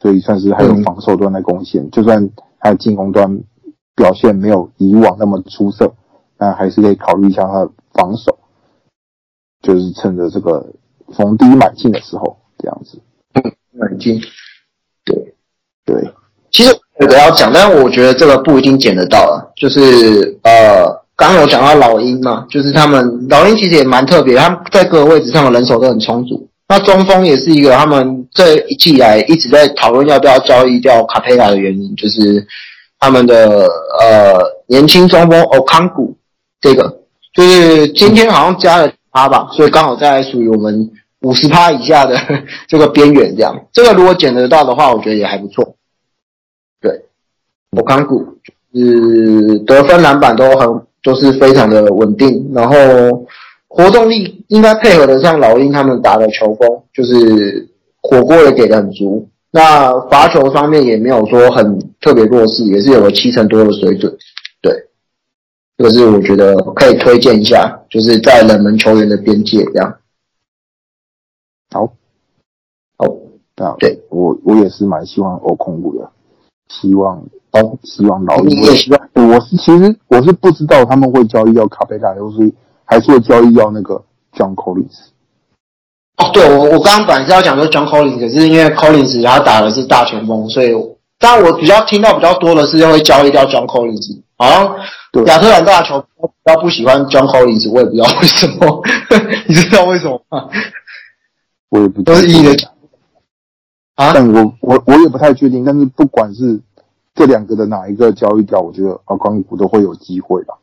[0.00, 1.84] 所以算是还有防守端的贡献。
[1.84, 3.38] 嗯、就算他的进攻端
[3.94, 5.92] 表现没有以往那么出色，
[6.38, 8.38] 那还是可以考虑一下他的防守，
[9.60, 10.72] 就是趁着这个。
[11.16, 13.00] 逢低买进的时候，这样子，
[13.34, 13.42] 嗯，
[13.72, 14.20] 买进，
[15.04, 15.34] 对，
[15.84, 15.96] 对。
[16.50, 19.40] 其实我要讲，但是我觉得这个不一定捡得到啊。
[19.56, 20.84] 就是呃，
[21.16, 26.48] 刚刚有讲到老鹰嘛，就是他们老鹰其实也蛮特别，他们在各个位置上的人手都很充足。
[26.68, 32.46] 那中锋也是一个他们这一季来一直在讨论要不要交易掉卡佩拉的原因，就是
[32.98, 33.66] 他们的
[34.00, 36.16] 呃年轻中锋欧康古
[36.60, 36.98] 这个，
[37.34, 40.90] 就是今天好像加了他吧，所以刚好在属于我们。
[41.24, 42.16] 五十趴以下的
[42.66, 45.76] 这个边缘，这样，这个如果捡得到的话，我觉得也还不错。
[46.80, 46.90] 对，
[47.76, 48.26] 我看股
[48.74, 52.74] 是得分、篮板都很都是非常的稳定，然后
[53.68, 57.68] 活动力应该配合得上老鹰他们打的球风，就是
[58.00, 59.28] 火锅也给的很足。
[59.52, 64.12] 那罚球方面也没有说很特别弱势，也是有个七成多的水准。
[65.82, 69.98] 对，这个是我觉得可以推荐一下，就是在冷门球员的边界这样。
[71.72, 71.86] 好，
[72.96, 73.06] 好，
[73.56, 76.08] 那对我我也是蛮希望欧控股的，
[76.68, 79.00] 希望哦，希望老鹰也希望。
[79.14, 82.52] 我是其实我是不知道他们会交易要卡佩拉，又是
[82.84, 84.02] 还是会交易要那个
[84.36, 85.08] John Collins。
[86.18, 90.72] 哦，对我我刚刚本来是要讲说 John Collins，可是因为 Collins 他打的是大前锋，所以
[91.18, 94.20] 但我比较听到比较多的是会交易掉 John Collins。
[94.42, 98.82] 好像亚特兰大球比较不喜欢 John Collins，我也不知道为什么，
[99.46, 100.48] 你知道为什么吗？
[101.70, 102.68] 我也不都是一的
[103.94, 105.64] 啊，但我我我也不太确定。
[105.64, 106.60] 但是不管是
[107.14, 110.54] 这两个的哪一个交易掉，我觉得奥康古都会有机会吧，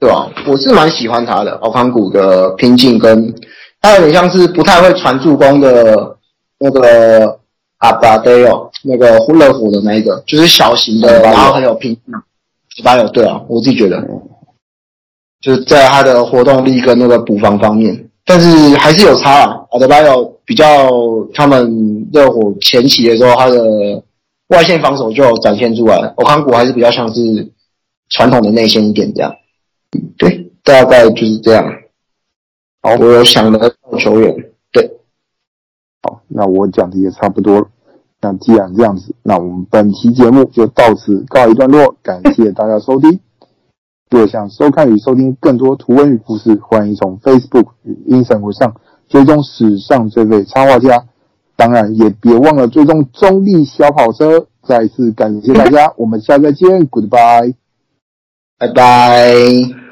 [0.00, 0.26] 对啊？
[0.46, 3.34] 我是蛮喜欢他的奥康古的拼劲，跟
[3.80, 6.16] 他有点像是不太会传助攻的
[6.58, 7.38] 那个
[7.78, 12.14] 阿巴德哦，那个呼勒虎的那一个，就是小型的，然后很有拼劲。
[12.74, 14.02] 十八有对啊，我自己觉得，
[15.40, 18.10] 就是在他的活动力跟那个补防方面。
[18.24, 20.08] 但是还是有差啊，阿德巴约
[20.46, 20.90] 比较
[21.34, 24.02] 他们热火前期的时候，他的
[24.48, 26.12] 外线防守就展现出来。
[26.16, 27.52] 欧康古还是比较像是
[28.08, 29.36] 传统的内线一点这样。
[30.16, 31.64] 对，大概就是这样。
[32.82, 34.34] 好，我有想的球员。
[34.72, 34.90] 对，
[36.02, 37.68] 好，那我讲的也差不多了。
[38.24, 41.94] 那既然这样子，那我们本期节目就到此告一段落。
[42.02, 43.20] 感谢大家收听。
[44.08, 48.76] 若想收看与收听更多图文与故事，欢迎从 Facebook 与 Instagram 上
[49.10, 51.04] 追踪史上最废插画家。
[51.54, 54.46] 当然，也别忘了追踪中立小跑车。
[54.62, 57.54] 再次感谢大家，我们下次再见，Goodbye，
[58.58, 59.83] 拜拜。